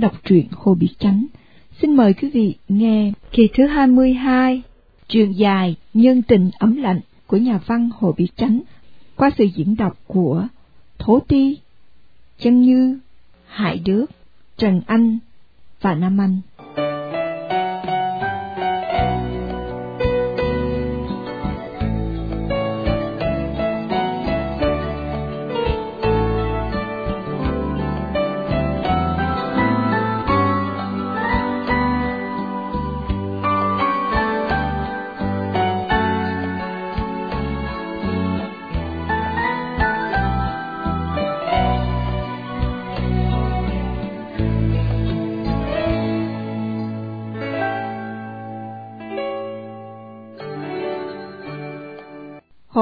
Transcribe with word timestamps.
đang 0.00 0.10
đọc 0.10 0.20
truyện 0.24 0.46
Hồ 0.52 0.74
Bị 0.74 0.88
Chánh. 0.98 1.26
Xin 1.80 1.96
mời 1.96 2.14
quý 2.14 2.30
vị 2.30 2.54
nghe 2.68 3.12
kỳ 3.32 3.48
thứ 3.54 3.66
22, 3.66 4.62
truyện 5.08 5.32
dài 5.32 5.76
Nhân 5.94 6.22
tình 6.22 6.50
ấm 6.58 6.76
lạnh 6.76 7.00
của 7.26 7.36
nhà 7.36 7.60
văn 7.66 7.90
Hồ 7.98 8.14
Bị 8.16 8.28
Chánh 8.36 8.60
qua 9.16 9.30
sự 9.38 9.44
diễn 9.44 9.76
đọc 9.76 9.98
của 10.06 10.46
Thố 10.98 11.20
Ti, 11.28 11.58
Chân 12.38 12.60
Như, 12.60 12.98
Hải 13.46 13.78
Đức, 13.84 14.06
Trần 14.56 14.80
Anh 14.86 15.18
và 15.80 15.94
Nam 15.94 16.20
Anh. 16.20 16.40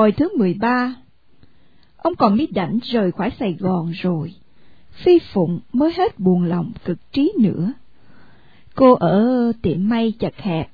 Hồi 0.09 0.13
thứ 0.13 0.29
13 0.37 0.95
Ông 1.97 2.15
còn 2.17 2.37
biết 2.37 2.53
đảnh 2.53 2.79
rời 2.83 3.13
khỏi 3.13 3.33
Sài 3.39 3.57
Gòn 3.59 3.91
rồi. 3.91 4.35
Phi 4.93 5.19
Phụng 5.33 5.61
mới 5.73 5.93
hết 5.97 6.19
buồn 6.19 6.45
lòng 6.45 6.73
cực 6.85 7.13
trí 7.13 7.33
nữa. 7.39 7.73
Cô 8.75 8.95
ở 8.95 9.53
tiệm 9.63 9.89
may 9.89 10.13
chật 10.19 10.35
hẹp. 10.37 10.71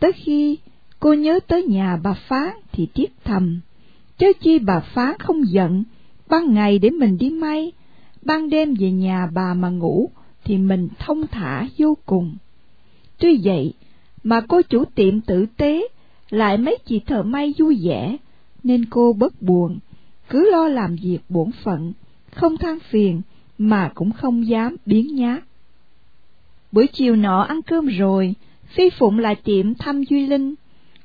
Tới 0.00 0.12
khi 0.12 0.58
cô 1.00 1.12
nhớ 1.14 1.40
tới 1.46 1.62
nhà 1.62 1.96
bà 2.02 2.12
Phán 2.12 2.50
thì 2.72 2.88
tiếc 2.94 3.12
thầm. 3.24 3.60
Chớ 4.18 4.26
chi 4.40 4.58
bà 4.58 4.80
Phán 4.80 5.18
không 5.18 5.48
giận, 5.48 5.84
ban 6.28 6.54
ngày 6.54 6.78
để 6.78 6.90
mình 6.90 7.18
đi 7.18 7.30
may, 7.30 7.72
ban 8.22 8.50
đêm 8.50 8.74
về 8.78 8.90
nhà 8.90 9.28
bà 9.34 9.54
mà 9.54 9.68
ngủ 9.68 10.10
thì 10.44 10.58
mình 10.58 10.88
thông 10.98 11.26
thả 11.26 11.66
vô 11.78 11.96
cùng. 12.06 12.36
Tuy 13.18 13.40
vậy 13.44 13.72
mà 14.22 14.40
cô 14.48 14.62
chủ 14.62 14.84
tiệm 14.84 15.20
tử 15.20 15.46
tế 15.56 15.88
lại 16.30 16.58
mấy 16.58 16.78
chị 16.84 17.00
thợ 17.06 17.22
may 17.22 17.54
vui 17.58 17.80
vẻ 17.82 18.16
nên 18.62 18.84
cô 18.90 19.12
bớt 19.12 19.42
buồn, 19.42 19.78
cứ 20.28 20.50
lo 20.50 20.68
làm 20.68 20.96
việc 21.02 21.18
bổn 21.28 21.50
phận, 21.64 21.92
không 22.30 22.56
than 22.56 22.78
phiền 22.90 23.20
mà 23.58 23.90
cũng 23.94 24.12
không 24.12 24.46
dám 24.46 24.76
biến 24.86 25.14
nhát. 25.14 25.42
Buổi 26.72 26.86
chiều 26.86 27.16
nọ 27.16 27.42
ăn 27.42 27.62
cơm 27.62 27.86
rồi, 27.86 28.34
Phi 28.66 28.90
Phụng 28.90 29.18
lại 29.18 29.34
tiệm 29.34 29.74
thăm 29.74 30.02
Duy 30.02 30.26
Linh. 30.26 30.54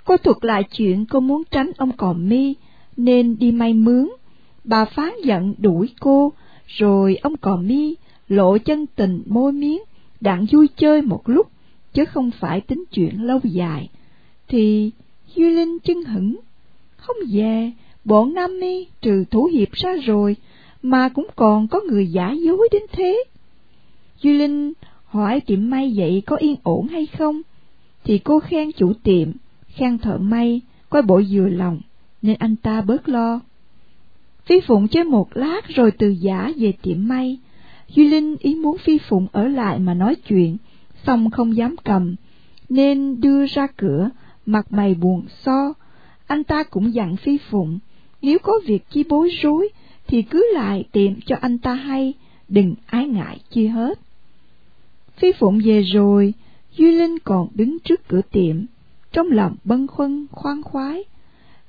Cô 0.05 0.17
thuật 0.17 0.37
lại 0.41 0.63
chuyện 0.63 1.05
cô 1.05 1.19
muốn 1.19 1.43
tránh 1.51 1.71
ông 1.77 1.97
cò 1.97 2.13
mi, 2.13 2.55
nên 2.97 3.37
đi 3.37 3.51
may 3.51 3.73
mướn. 3.73 4.09
Bà 4.63 4.85
phán 4.85 5.11
giận 5.23 5.53
đuổi 5.57 5.89
cô, 5.99 6.33
rồi 6.67 7.15
ông 7.15 7.37
cò 7.37 7.55
mi 7.55 7.95
lộ 8.27 8.57
chân 8.57 8.85
tình 8.85 9.23
môi 9.25 9.51
miếng, 9.51 9.81
đặng 10.21 10.45
vui 10.51 10.67
chơi 10.77 11.01
một 11.01 11.29
lúc, 11.29 11.47
chứ 11.93 12.05
không 12.05 12.31
phải 12.39 12.61
tính 12.61 12.83
chuyện 12.91 13.23
lâu 13.23 13.39
dài. 13.43 13.89
Thì 14.47 14.91
Duy 15.35 15.49
Linh 15.49 15.79
chân 15.79 16.03
hững 16.03 16.39
không 17.03 17.15
về, 17.31 17.71
bọn 18.05 18.33
Nam 18.33 18.59
Mi 18.59 18.87
trừ 19.01 19.25
thủ 19.31 19.45
hiệp 19.45 19.71
ra 19.71 19.95
rồi, 20.05 20.35
mà 20.81 21.09
cũng 21.09 21.27
còn 21.35 21.67
có 21.67 21.79
người 21.87 22.07
giả 22.07 22.31
dối 22.31 22.69
đến 22.71 22.81
thế. 22.91 23.23
Duy 24.21 24.37
Linh 24.37 24.73
hỏi 25.05 25.39
tiệm 25.39 25.69
may 25.69 25.93
vậy 25.95 26.23
có 26.25 26.35
yên 26.35 26.55
ổn 26.63 26.87
hay 26.87 27.05
không? 27.05 27.41
Thì 28.03 28.17
cô 28.17 28.39
khen 28.39 28.71
chủ 28.71 28.93
tiệm, 29.03 29.31
khen 29.67 29.97
thợ 29.97 30.17
may, 30.17 30.61
coi 30.89 31.01
bộ 31.01 31.21
vừa 31.29 31.47
lòng, 31.47 31.81
nên 32.21 32.35
anh 32.39 32.55
ta 32.55 32.81
bớt 32.81 33.09
lo. 33.09 33.39
Phi 34.45 34.59
Phụng 34.61 34.87
chơi 34.87 35.03
một 35.03 35.27
lát 35.33 35.67
rồi 35.67 35.91
từ 35.91 36.09
giả 36.09 36.51
về 36.57 36.73
tiệm 36.81 37.07
may. 37.07 37.37
Duy 37.89 38.09
Linh 38.09 38.35
ý 38.39 38.55
muốn 38.55 38.77
Phi 38.77 38.97
Phụng 38.97 39.27
ở 39.31 39.47
lại 39.47 39.79
mà 39.79 39.93
nói 39.93 40.15
chuyện, 40.15 40.57
xong 41.05 41.31
không 41.31 41.55
dám 41.55 41.75
cầm, 41.83 42.15
nên 42.69 43.21
đưa 43.21 43.45
ra 43.45 43.67
cửa, 43.77 44.09
mặt 44.45 44.71
mày 44.71 44.93
buồn 44.95 45.23
so, 45.43 45.73
anh 46.33 46.43
ta 46.43 46.63
cũng 46.63 46.93
dặn 46.93 47.15
Phi 47.15 47.37
Phụng, 47.37 47.79
nếu 48.21 48.39
có 48.39 48.53
việc 48.65 48.83
chi 48.89 49.03
bối 49.09 49.29
rối, 49.41 49.69
thì 50.07 50.21
cứ 50.21 50.53
lại 50.53 50.83
tìm 50.91 51.19
cho 51.25 51.35
anh 51.41 51.57
ta 51.57 51.73
hay, 51.73 52.13
đừng 52.47 52.75
ái 52.85 53.07
ngại 53.07 53.39
chi 53.49 53.67
hết. 53.67 53.99
Phi 55.17 55.31
Phụng 55.31 55.59
về 55.65 55.81
rồi, 55.81 56.33
Duy 56.77 56.91
Linh 56.91 57.19
còn 57.19 57.47
đứng 57.53 57.79
trước 57.79 58.07
cửa 58.07 58.21
tiệm, 58.31 58.55
trong 59.11 59.27
lòng 59.31 59.55
bâng 59.63 59.87
khuâng 59.87 60.25
khoan 60.31 60.63
khoái. 60.63 61.03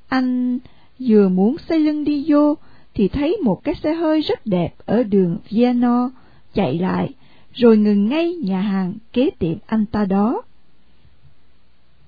Anh 0.08 0.58
vừa 0.98 1.28
muốn 1.28 1.56
xây 1.68 1.80
lưng 1.80 2.04
đi 2.04 2.24
vô, 2.28 2.54
thì 2.94 3.08
thấy 3.08 3.36
một 3.42 3.64
cái 3.64 3.74
xe 3.74 3.94
hơi 3.94 4.20
rất 4.20 4.46
đẹp 4.46 4.74
ở 4.86 5.02
đường 5.02 5.38
Vienna 5.50 6.10
chạy 6.54 6.78
lại, 6.78 7.10
rồi 7.52 7.76
ngừng 7.76 8.08
ngay 8.08 8.34
nhà 8.34 8.60
hàng 8.60 8.94
kế 9.12 9.30
tiệm 9.38 9.56
anh 9.66 9.86
ta 9.86 10.04
đó. 10.04 10.42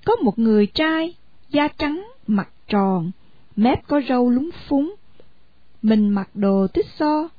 Có 0.05 0.15
một 0.15 0.39
người 0.39 0.67
trai, 0.67 1.13
da 1.49 1.67
trắng, 1.67 2.03
mặt 2.27 2.49
tròn, 2.67 3.11
mép 3.55 3.87
có 3.87 4.01
râu 4.09 4.29
lúng 4.29 4.49
phúng. 4.67 4.95
Mình 5.81 6.09
mặc 6.09 6.29
đồ 6.33 6.67
tích 6.67 6.85
so, 6.99 7.29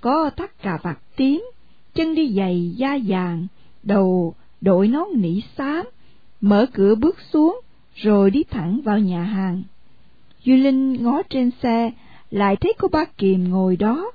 có 0.00 0.30
thắt 0.36 0.62
cà 0.62 0.78
vạt 0.82 0.98
tím, 1.16 1.50
chân 1.94 2.14
đi 2.14 2.34
giày 2.36 2.74
da 2.76 2.98
vàng, 3.06 3.46
đầu 3.82 4.34
đội 4.60 4.88
nón 4.88 5.08
nỉ 5.14 5.40
xám, 5.56 5.86
mở 6.40 6.66
cửa 6.72 6.94
bước 6.94 7.16
xuống, 7.32 7.60
rồi 7.94 8.30
đi 8.30 8.44
thẳng 8.44 8.80
vào 8.84 8.98
nhà 8.98 9.22
hàng. 9.22 9.62
Duy 10.44 10.56
Linh 10.56 11.02
ngó 11.02 11.22
trên 11.30 11.50
xe, 11.62 11.92
lại 12.30 12.56
thấy 12.56 12.72
cô 12.78 12.88
ba 12.88 13.04
Kiềm 13.04 13.50
ngồi 13.50 13.76
đó. 13.76 14.12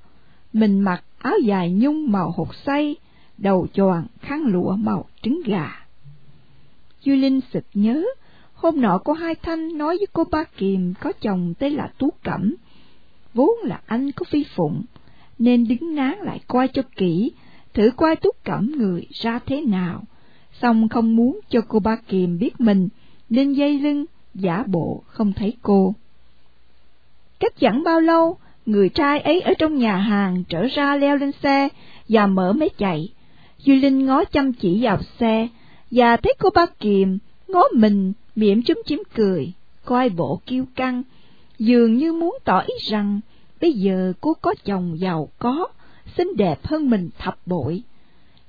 Mình 0.54 0.82
mặc 0.82 1.04
áo 1.20 1.36
dài 1.44 1.72
nhung 1.72 2.12
màu 2.12 2.34
hột 2.38 2.56
xay, 2.66 2.96
đầu 3.38 3.68
choàng 3.74 4.06
khăn 4.20 4.42
lụa 4.46 4.76
màu 4.76 5.06
trứng 5.22 5.42
gà. 5.46 5.86
Duy 7.02 7.16
Linh 7.16 7.40
sực 7.54 7.64
nhớ, 7.74 8.04
Hôm 8.62 8.82
nọ 8.82 8.98
cô 8.98 9.14
Hai 9.14 9.36
Thanh 9.36 9.78
nói 9.78 9.98
với 9.98 10.08
cô 10.14 10.24
Ba 10.32 10.44
Kiềm 10.44 10.94
có 11.02 11.12
chồng 11.22 11.54
tên 11.60 11.74
là 11.74 11.92
Tú 11.98 12.10
Cẩm, 12.24 12.56
vốn 13.34 13.50
là 13.64 13.82
anh 13.86 14.12
có 14.12 14.24
phi 14.30 14.46
phụng, 14.56 14.84
nên 15.40 15.68
đứng 15.68 15.96
nán 15.96 16.18
lại 16.18 16.40
coi 16.48 16.68
cho 16.68 16.82
kỹ, 16.96 17.32
thử 17.74 17.90
coi 17.96 18.16
Tú 18.16 18.30
Cẩm 18.44 18.72
người 18.78 19.08
ra 19.12 19.40
thế 19.46 19.62
nào, 19.62 20.04
xong 20.62 20.90
không 20.90 21.16
muốn 21.16 21.40
cho 21.50 21.62
cô 21.68 21.80
Ba 21.80 21.96
Kiềm 21.96 22.40
biết 22.40 22.62
mình, 22.62 22.90
nên 23.30 23.54
dây 23.54 23.80
lưng, 23.80 24.06
giả 24.36 24.64
bộ 24.68 25.04
không 25.08 25.34
thấy 25.34 25.54
cô. 25.62 25.94
Cách 27.40 27.54
chẳng 27.60 27.84
bao 27.84 28.00
lâu, 28.02 28.38
người 28.66 28.90
trai 28.90 29.20
ấy 29.20 29.42
ở 29.42 29.54
trong 29.60 29.78
nhà 29.78 29.98
hàng 29.98 30.44
trở 30.50 30.68
ra 30.68 30.96
leo 30.96 31.18
lên 31.18 31.32
xe 31.44 31.70
và 32.10 32.28
mở 32.28 32.54
máy 32.54 32.70
chạy. 32.78 33.14
Duy 33.60 33.82
Linh 33.82 34.06
ngó 34.06 34.24
chăm 34.24 34.54
chỉ 34.54 34.84
vào 34.84 35.00
xe 35.20 35.48
và 35.92 36.18
thấy 36.18 36.34
cô 36.40 36.50
Ba 36.56 36.66
Kiềm 36.80 37.18
ngó 37.48 37.64
mình 37.74 38.14
miệng 38.40 38.62
chúm 38.64 38.82
chím 38.86 39.04
cười, 39.16 39.54
coi 39.86 40.10
bộ 40.10 40.42
kiêu 40.46 40.66
căng, 40.76 41.04
dường 41.60 41.98
như 41.98 42.14
muốn 42.14 42.38
tỏ 42.44 42.60
ý 42.60 42.74
rằng 42.90 43.20
bây 43.62 43.74
giờ 43.74 44.14
cô 44.22 44.34
có 44.42 44.56
chồng 44.66 45.00
giàu 45.00 45.30
có, 45.40 45.68
xinh 46.18 46.38
đẹp 46.38 46.66
hơn 46.66 46.90
mình 46.90 47.10
thập 47.18 47.38
bội. 47.46 47.84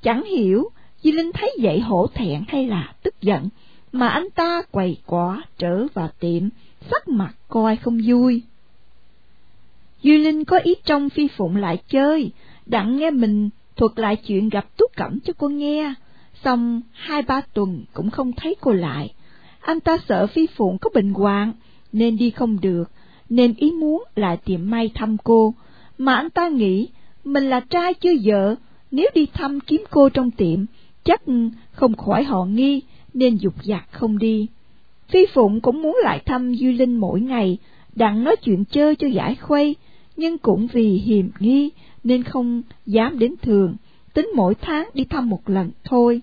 Chẳng 0.03 0.25
hiểu, 0.25 0.71
Di 1.03 1.13
Linh 1.13 1.33
thấy 1.33 1.57
vậy 1.63 1.81
hổ 1.81 2.07
thẹn 2.15 2.45
hay 2.49 2.67
là 2.67 2.95
tức 3.03 3.15
giận, 3.21 3.49
mà 3.93 4.09
anh 4.09 4.31
ta 4.35 4.63
quầy 4.71 4.97
quả 5.07 5.43
trở 5.59 5.87
vào 5.95 6.09
tiệm, 6.21 6.49
sắc 6.91 7.09
mặt 7.09 7.35
coi 7.49 7.77
không 7.77 7.99
vui. 8.07 8.43
Duy 10.03 10.19
Linh 10.19 10.45
có 10.45 10.59
ý 10.59 10.75
trong 10.85 11.11
phi 11.11 11.29
phụng 11.29 11.57
lại 11.57 11.79
chơi, 11.89 12.31
đặng 12.67 12.97
nghe 12.97 13.11
mình 13.11 13.51
thuật 13.77 13.93
lại 13.97 14.17
chuyện 14.17 14.49
gặp 14.49 14.67
Tú 14.77 14.85
Cẩm 14.97 15.21
cho 15.21 15.33
cô 15.39 15.49
nghe, 15.49 15.95
xong 16.45 16.81
hai 16.93 17.23
ba 17.23 17.41
tuần 17.41 17.85
cũng 17.93 18.11
không 18.11 18.33
thấy 18.33 18.57
cô 18.61 18.73
lại, 18.73 19.15
anh 19.61 19.81
ta 19.81 19.99
sợ 20.09 20.27
phi 20.27 20.47
phụng 20.47 20.79
có 20.79 20.91
bệnh 20.95 21.13
hoạn, 21.15 21.53
nên 21.93 22.17
đi 22.17 22.31
không 22.31 22.61
được, 22.61 22.85
nên 23.29 23.55
ý 23.57 23.71
muốn 23.71 24.05
lại 24.17 24.37
tiệm 24.45 24.71
may 24.71 24.91
thăm 24.95 25.17
cô, 25.25 25.55
mà 25.99 26.15
anh 26.15 26.31
ta 26.31 26.49
nghĩ 26.49 26.89
mình 27.25 27.51
là 27.51 27.61
trai 27.61 27.95
chưa 27.95 28.15
vợ, 28.25 28.57
nếu 28.91 29.11
đi 29.15 29.27
thăm 29.27 29.61
kiếm 29.61 29.85
cô 29.91 30.09
trong 30.09 30.31
tiệm, 30.31 30.65
chắc 31.05 31.23
không 31.73 31.97
khỏi 31.97 32.25
họ 32.25 32.45
nghi, 32.45 32.83
nên 33.15 33.37
dục 33.37 33.55
dặt 33.63 33.85
không 33.91 34.19
đi. 34.19 34.47
Phi 35.09 35.27
Phụng 35.35 35.61
cũng 35.61 35.83
muốn 35.83 35.99
lại 36.03 36.23
thăm 36.27 36.53
Duy 36.53 36.73
Linh 36.73 36.97
mỗi 36.97 37.21
ngày, 37.21 37.59
đặng 37.95 38.25
nói 38.25 38.37
chuyện 38.37 38.65
chơi 38.65 38.97
cho 38.97 39.07
giải 39.07 39.35
khuây, 39.35 39.77
nhưng 40.17 40.39
cũng 40.39 40.67
vì 40.73 40.89
hiềm 40.89 41.27
nghi 41.41 41.71
nên 42.05 42.23
không 42.23 42.63
dám 42.87 43.19
đến 43.19 43.35
thường, 43.43 43.77
tính 44.15 44.31
mỗi 44.37 44.55
tháng 44.55 44.89
đi 44.95 45.05
thăm 45.05 45.29
một 45.29 45.49
lần 45.49 45.71
thôi. 45.85 46.21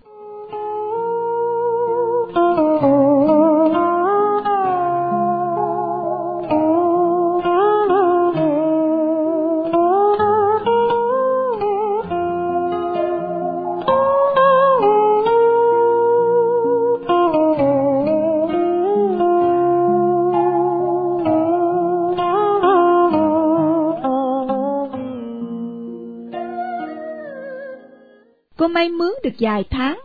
Vài 29.40 29.64
tháng. 29.70 30.00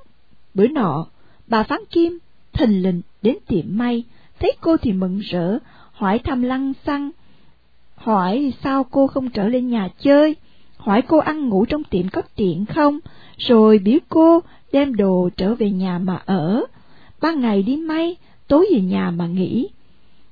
Bữa 0.54 0.66
nọ, 0.66 1.06
bà 1.46 1.62
Phán 1.62 1.80
Kim 1.90 2.18
thình 2.52 2.82
lình 2.82 3.02
đến 3.22 3.36
tiệm 3.46 3.64
may, 3.66 4.04
thấy 4.40 4.52
cô 4.60 4.76
thì 4.76 4.92
mừng 4.92 5.18
rỡ, 5.18 5.58
hỏi 5.92 6.18
thăm 6.18 6.42
lăng 6.42 6.72
xăng, 6.86 7.10
hỏi 7.94 8.52
sao 8.64 8.84
cô 8.84 9.06
không 9.06 9.30
trở 9.30 9.48
lên 9.48 9.68
nhà 9.68 9.88
chơi, 10.00 10.36
hỏi 10.76 11.02
cô 11.02 11.18
ăn 11.18 11.48
ngủ 11.48 11.64
trong 11.64 11.84
tiệm 11.84 12.08
có 12.08 12.22
tiện 12.36 12.66
không, 12.66 12.98
rồi 13.38 13.78
biểu 13.78 13.98
cô 14.08 14.40
đem 14.72 14.94
đồ 14.94 15.28
trở 15.36 15.54
về 15.54 15.70
nhà 15.70 15.98
mà 15.98 16.22
ở. 16.26 16.64
Ban 17.20 17.40
ngày 17.40 17.62
đi 17.62 17.76
may, 17.76 18.16
tối 18.48 18.68
về 18.74 18.80
nhà 18.80 19.10
mà 19.10 19.26
nghỉ. 19.26 19.68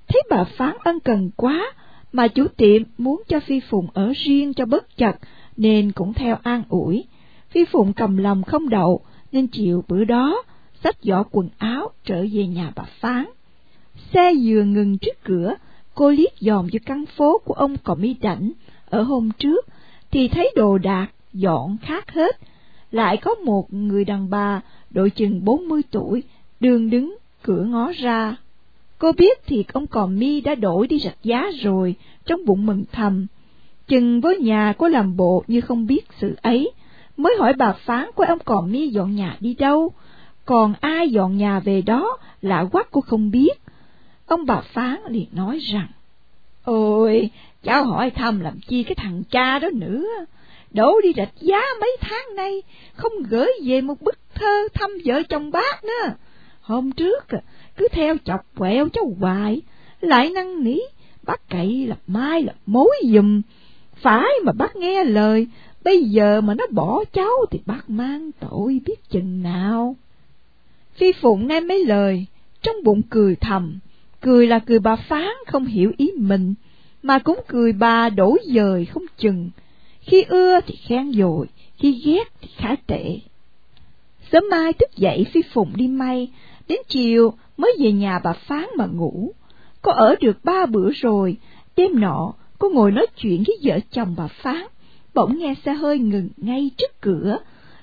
Thấy 0.09 0.23
bà 0.31 0.45
Phán 0.45 0.77
ân 0.85 1.01
cần 1.01 1.31
quá, 1.37 1.73
mà 2.13 2.29
chủ 2.29 2.47
tiệm 2.57 2.83
muốn 2.99 3.23
cho 3.29 3.41
Phi 3.41 3.61
Phụng 3.61 3.87
ở 3.95 4.13
riêng 4.17 4.55
cho 4.55 4.67
bất 4.67 4.97
chật, 4.97 5.17
nên 5.57 5.93
cũng 5.93 6.15
theo 6.15 6.37
an 6.43 6.63
ủi. 6.69 7.05
Phi 7.51 7.65
Phụng 7.65 7.93
cầm 7.93 8.17
lòng 8.17 8.43
không 8.43 8.69
đậu, 8.69 9.01
nên 9.33 9.47
chịu 9.47 9.85
bữa 9.89 10.05
đó, 10.05 10.43
xách 10.85 10.97
giỏ 11.03 11.23
quần 11.31 11.49
áo 11.59 11.91
trở 12.05 12.27
về 12.33 12.47
nhà 12.47 12.73
bà 12.77 12.83
Phán. 13.01 13.25
Xe 14.13 14.35
vừa 14.43 14.63
ngừng 14.63 14.99
trước 14.99 15.25
cửa, 15.25 15.55
cô 15.95 16.11
liếc 16.11 16.31
dòm 16.41 16.69
vô 16.73 16.79
căn 16.87 17.07
phố 17.07 17.39
của 17.45 17.55
ông 17.55 17.77
cò 17.77 17.95
mi 17.95 18.15
đảnh 18.15 18.53
ở 18.89 19.03
hôm 19.03 19.31
trước, 19.39 19.67
thì 20.11 20.29
thấy 20.29 20.53
đồ 20.57 20.79
đạc 20.79 21.07
dọn 21.33 21.77
khác 21.83 22.13
hết. 22.13 22.37
Lại 22.91 23.17
có 23.17 23.35
một 23.35 23.75
người 23.75 24.05
đàn 24.05 24.31
bà 24.31 24.61
đội 24.91 25.11
chừng 25.11 25.45
bốn 25.45 25.69
mươi 25.69 25.83
tuổi, 25.91 26.23
đường 26.61 26.91
đứng 26.91 27.17
cửa 27.43 27.63
ngó 27.63 27.93
ra. 27.93 28.37
Cô 28.99 29.13
biết 29.13 29.47
thiệt 29.47 29.67
ông 29.73 29.87
cò 29.87 30.07
mi 30.07 30.41
đã 30.41 30.55
đổi 30.55 30.87
đi 30.87 30.99
rạch 30.99 31.23
giá 31.23 31.45
rồi, 31.63 31.95
trong 32.25 32.45
bụng 32.47 32.67
mừng 32.67 32.85
thầm. 32.93 33.27
Chừng 33.89 34.21
với 34.21 34.39
nhà 34.39 34.73
có 34.79 34.89
làm 34.89 35.17
bộ 35.17 35.45
như 35.47 35.61
không 35.61 35.87
biết 35.87 36.07
sự 36.21 36.37
ấy, 36.43 36.73
mới 37.23 37.37
hỏi 37.39 37.53
bà 37.53 37.73
phán 37.73 38.11
của 38.15 38.25
ông 38.25 38.39
còn 38.45 38.73
mi 38.73 38.89
dọn 38.89 39.15
nhà 39.15 39.37
đi 39.41 39.55
đâu, 39.55 39.93
còn 40.45 40.75
ai 40.81 41.11
dọn 41.11 41.37
nhà 41.37 41.61
về 41.61 41.83
đó 41.83 42.17
lạ 42.43 42.65
quắc 42.73 42.89
cô 42.91 43.01
không 43.01 43.31
biết. 43.31 43.61
Ông 44.27 44.47
bà 44.47 44.61
phán 44.61 45.01
liền 45.09 45.27
nói 45.33 45.59
rằng, 45.59 45.89
Ôi, 46.65 47.31
cháu 47.63 47.85
hỏi 47.85 48.11
thăm 48.11 48.41
làm 48.41 48.59
chi 48.69 48.83
cái 48.83 48.95
thằng 48.95 49.23
cha 49.31 49.59
đó 49.59 49.69
nữa, 49.75 50.05
đổ 50.71 51.01
đi 51.03 51.13
rạch 51.17 51.33
giá 51.41 51.61
mấy 51.81 51.97
tháng 52.01 52.37
nay, 52.37 52.63
không 52.95 53.13
gửi 53.29 53.49
về 53.65 53.81
một 53.81 54.03
bức 54.03 54.19
thơ 54.35 54.69
thăm 54.75 54.91
vợ 55.05 55.23
chồng 55.23 55.51
bác 55.51 55.85
nữa. 55.85 56.15
Hôm 56.61 56.93
trước, 56.93 57.29
à, 57.29 57.39
cứ 57.77 57.89
theo 57.93 58.17
chọc 58.25 58.41
quẹo 58.59 58.89
cháu 58.89 59.13
hoài, 59.21 59.63
lại 60.01 60.31
năn 60.31 60.65
nỉ, 60.65 60.79
bác 61.23 61.49
cậy 61.49 61.87
là 61.87 61.97
mai 62.07 62.43
là 62.43 62.53
mối 62.67 62.97
dùm, 63.03 63.43
phải 64.03 64.29
mà 64.45 64.53
bác 64.53 64.77
nghe 64.77 65.05
lời, 65.05 65.47
bây 65.85 66.05
giờ 66.05 66.41
mà 66.41 66.55
nó 66.55 66.67
bỏ 66.71 67.05
cháu 67.13 67.47
thì 67.51 67.61
bác 67.67 67.91
mang 67.91 68.31
tội 68.41 68.81
biết 68.87 69.11
chừng 69.11 69.43
nào. 69.43 69.97
Phi 70.95 71.13
Phụng 71.13 71.49
nghe 71.49 71.61
mấy 71.61 71.85
lời, 71.85 72.27
trong 72.63 72.77
bụng 72.85 73.03
cười 73.11 73.37
thầm, 73.37 73.79
cười 74.21 74.47
là 74.47 74.59
cười 74.59 74.79
bà 74.79 74.97
phán 74.97 75.31
không 75.47 75.65
hiểu 75.65 75.93
ý 75.97 76.11
mình, 76.17 76.55
mà 77.03 77.19
cũng 77.19 77.41
cười 77.49 77.73
bà 77.73 78.09
đổ 78.09 78.37
dời 78.55 78.85
không 78.85 79.05
chừng, 79.19 79.51
khi 80.01 80.23
ưa 80.23 80.61
thì 80.67 80.75
khen 80.87 81.13
dồi, 81.13 81.47
khi 81.77 82.03
ghét 82.05 82.33
thì 82.41 82.49
khá 82.57 82.77
tệ. 82.87 83.19
Sớm 84.33 84.45
mai 84.51 84.73
thức 84.73 84.97
dậy 84.97 85.27
Phi 85.33 85.43
Phụng 85.53 85.73
đi 85.75 85.89
may, 85.89 86.29
đến 86.69 86.79
chiều 86.89 87.33
mới 87.57 87.77
về 87.81 87.93
nhà 87.93 88.21
bà 88.25 88.33
phán 88.33 88.65
mà 88.77 88.87
ngủ. 88.87 89.33
Cô 89.83 89.93
ở 89.93 90.17
được 90.21 90.45
ba 90.45 90.67
bữa 90.67 90.91
rồi, 90.91 91.37
đêm 91.77 92.01
nọ 92.01 92.33
cô 92.59 92.71
ngồi 92.71 92.91
nói 92.91 93.07
chuyện 93.17 93.45
với 93.47 93.57
vợ 93.63 93.79
chồng 93.91 94.15
bà 94.17 94.27
phán, 94.27 94.67
bỗng 95.15 95.39
nghe 95.39 95.55
xe 95.65 95.75
hơi 95.75 95.99
ngừng 95.99 96.29
ngay 96.37 96.71
trước 96.79 97.01
cửa, 97.01 97.39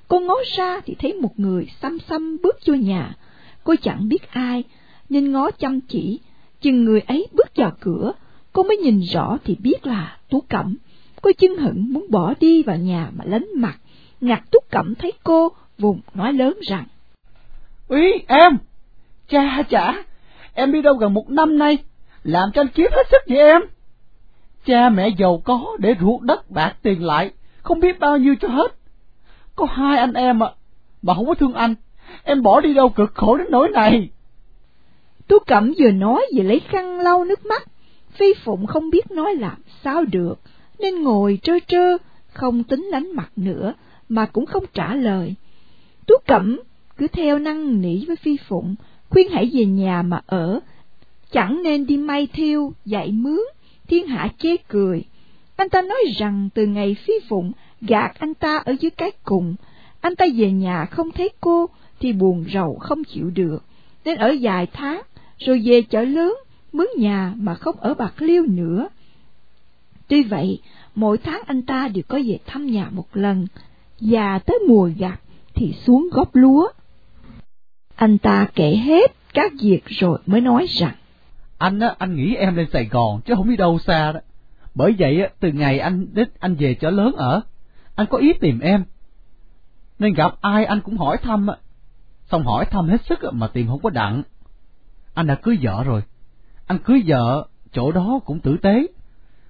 Cô 0.07 0.19
ngó 0.19 0.35
ra 0.57 0.79
thì 0.85 0.95
thấy 0.99 1.13
một 1.13 1.39
người 1.39 1.67
xăm 1.81 1.97
xăm 2.09 2.37
bước 2.43 2.55
vô 2.65 2.73
nhà. 2.73 3.15
Cô 3.63 3.75
chẳng 3.81 4.09
biết 4.09 4.31
ai, 4.31 4.63
nên 5.09 5.31
ngó 5.31 5.51
chăm 5.51 5.81
chỉ. 5.81 6.19
Chừng 6.61 6.85
người 6.85 6.99
ấy 6.99 7.27
bước 7.33 7.55
vào 7.55 7.71
cửa, 7.79 8.11
cô 8.53 8.63
mới 8.63 8.77
nhìn 8.77 8.99
rõ 8.99 9.37
thì 9.43 9.55
biết 9.59 9.87
là 9.87 10.17
Tú 10.29 10.43
Cẩm. 10.49 10.75
Cô 11.21 11.31
chân 11.37 11.57
hững 11.57 11.93
muốn 11.93 12.05
bỏ 12.09 12.33
đi 12.39 12.63
vào 12.63 12.77
nhà 12.77 13.11
mà 13.15 13.25
lánh 13.27 13.45
mặt. 13.55 13.77
Ngặt 14.21 14.43
Tú 14.51 14.59
Cẩm 14.69 14.95
thấy 14.95 15.13
cô, 15.23 15.51
vùng 15.77 15.99
nói 16.13 16.33
lớn 16.33 16.57
rằng. 16.67 16.85
Úy, 17.87 18.13
em! 18.27 18.57
Cha 19.29 19.63
chả! 19.69 20.03
Em 20.53 20.71
đi 20.71 20.81
đâu 20.81 20.93
gần 20.93 21.13
một 21.13 21.29
năm 21.29 21.57
nay, 21.57 21.77
làm 22.23 22.49
cho 22.53 22.61
anh 22.61 22.67
kiếm 22.67 22.87
hết 22.91 23.07
sức 23.11 23.21
vậy 23.27 23.37
em? 23.37 23.61
Cha 24.67 24.89
mẹ 24.89 25.09
giàu 25.17 25.41
có 25.45 25.77
để 25.79 25.95
ruột 26.01 26.21
đất 26.21 26.51
bạc 26.51 26.75
tiền 26.81 27.03
lại, 27.03 27.31
không 27.63 27.79
biết 27.79 27.99
bao 27.99 28.17
nhiêu 28.17 28.35
cho 28.41 28.47
hết 28.47 28.77
có 29.57 29.65
hai 29.65 29.97
anh 29.97 30.13
em 30.13 30.43
ạ, 30.43 30.49
mà 31.01 31.13
không 31.13 31.25
có 31.25 31.33
thương 31.33 31.53
anh, 31.53 31.75
em 32.23 32.41
bỏ 32.41 32.61
đi 32.61 32.73
đâu 32.73 32.89
cực 32.89 33.15
khổ 33.15 33.37
đến 33.37 33.47
nỗi 33.49 33.69
này. 33.69 34.09
Tú 35.27 35.39
Cẩm 35.47 35.73
vừa 35.79 35.91
nói 35.91 36.25
vừa 36.35 36.43
lấy 36.43 36.59
khăn 36.59 36.99
lau 36.99 37.25
nước 37.25 37.45
mắt, 37.45 37.67
Phi 38.11 38.25
Phụng 38.43 38.67
không 38.67 38.89
biết 38.89 39.11
nói 39.11 39.35
làm 39.35 39.57
sao 39.83 40.03
được, 40.11 40.39
nên 40.79 41.03
ngồi 41.03 41.39
trơ 41.43 41.53
trơ, 41.67 41.97
không 42.33 42.63
tính 42.63 42.83
lánh 42.85 43.15
mặt 43.15 43.31
nữa, 43.35 43.73
mà 44.09 44.25
cũng 44.25 44.45
không 44.45 44.63
trả 44.73 44.95
lời. 44.95 45.35
Tú 46.07 46.15
Cẩm 46.27 46.59
cứ 46.97 47.07
theo 47.07 47.39
năng 47.39 47.81
nỉ 47.81 48.05
với 48.05 48.15
Phi 48.15 48.37
Phụng, 48.47 48.75
khuyên 49.09 49.29
hãy 49.31 49.49
về 49.53 49.65
nhà 49.65 50.01
mà 50.01 50.21
ở, 50.27 50.59
chẳng 51.31 51.63
nên 51.63 51.85
đi 51.85 51.97
may 51.97 52.27
thiêu, 52.33 52.73
dạy 52.85 53.11
mướn, 53.11 53.39
thiên 53.87 54.07
hạ 54.07 54.29
chê 54.37 54.57
cười. 54.57 55.03
Anh 55.55 55.69
ta 55.69 55.81
nói 55.81 55.99
rằng 56.17 56.49
từ 56.53 56.65
ngày 56.65 56.95
Phi 57.05 57.13
Phụng 57.29 57.51
gạt 57.81 58.11
anh 58.19 58.33
ta 58.33 58.57
ở 58.57 58.75
dưới 58.79 58.91
cái 58.91 59.11
cùng. 59.23 59.55
Anh 60.01 60.15
ta 60.15 60.25
về 60.35 60.51
nhà 60.51 60.85
không 60.85 61.11
thấy 61.11 61.29
cô 61.41 61.69
thì 61.99 62.13
buồn 62.13 62.45
rầu 62.53 62.75
không 62.75 63.03
chịu 63.03 63.29
được, 63.29 63.63
nên 64.05 64.17
ở 64.17 64.35
vài 64.41 64.67
tháng, 64.73 65.01
rồi 65.39 65.61
về 65.65 65.81
chợ 65.81 66.01
lớn, 66.01 66.35
mướn 66.73 66.87
nhà 66.97 67.33
mà 67.37 67.55
không 67.55 67.75
ở 67.75 67.93
Bạc 67.93 68.21
Liêu 68.21 68.45
nữa. 68.45 68.87
Tuy 70.07 70.23
vậy, 70.23 70.59
mỗi 70.95 71.17
tháng 71.17 71.41
anh 71.47 71.61
ta 71.61 71.87
đều 71.87 72.03
có 72.07 72.19
về 72.27 72.37
thăm 72.45 72.67
nhà 72.67 72.89
một 72.91 73.07
lần, 73.13 73.47
và 73.99 74.39
tới 74.39 74.59
mùa 74.67 74.89
gặt 74.97 75.19
thì 75.53 75.73
xuống 75.85 76.09
góp 76.11 76.35
lúa. 76.35 76.67
Anh 77.95 78.17
ta 78.17 78.47
kể 78.55 78.75
hết 78.75 79.11
các 79.33 79.51
việc 79.61 79.85
rồi 79.85 80.19
mới 80.25 80.41
nói 80.41 80.65
rằng, 80.69 80.95
anh 81.57 81.79
á, 81.79 81.95
anh 81.97 82.15
nghĩ 82.15 82.35
em 82.35 82.55
lên 82.55 82.67
Sài 82.73 82.85
Gòn 82.85 83.21
chứ 83.21 83.33
không 83.35 83.49
đi 83.49 83.55
đâu 83.55 83.79
xa 83.79 84.11
đó. 84.11 84.19
Bởi 84.75 84.95
vậy 84.99 85.21
á, 85.21 85.29
từ 85.39 85.51
ngày 85.51 85.79
anh 85.79 86.07
đến 86.13 86.29
anh 86.39 86.55
về 86.55 86.73
chợ 86.73 86.89
lớn 86.89 87.15
ở, 87.17 87.41
anh 87.95 88.07
có 88.09 88.17
ý 88.17 88.33
tìm 88.33 88.59
em. 88.59 88.83
Nên 89.99 90.13
gặp 90.13 90.35
ai 90.41 90.65
anh 90.65 90.81
cũng 90.81 90.97
hỏi 90.97 91.17
thăm, 91.17 91.47
xong 92.31 92.43
hỏi 92.43 92.65
thăm 92.65 92.89
hết 92.89 93.01
sức 93.05 93.19
mà 93.31 93.47
tìm 93.47 93.67
không 93.67 93.79
có 93.81 93.89
đặng. 93.89 94.23
Anh 95.13 95.27
đã 95.27 95.35
cưới 95.35 95.57
vợ 95.61 95.83
rồi, 95.83 96.01
anh 96.67 96.79
cưới 96.79 97.03
vợ, 97.05 97.47
chỗ 97.71 97.91
đó 97.91 98.19
cũng 98.25 98.39
tử 98.39 98.57
tế. 98.61 98.87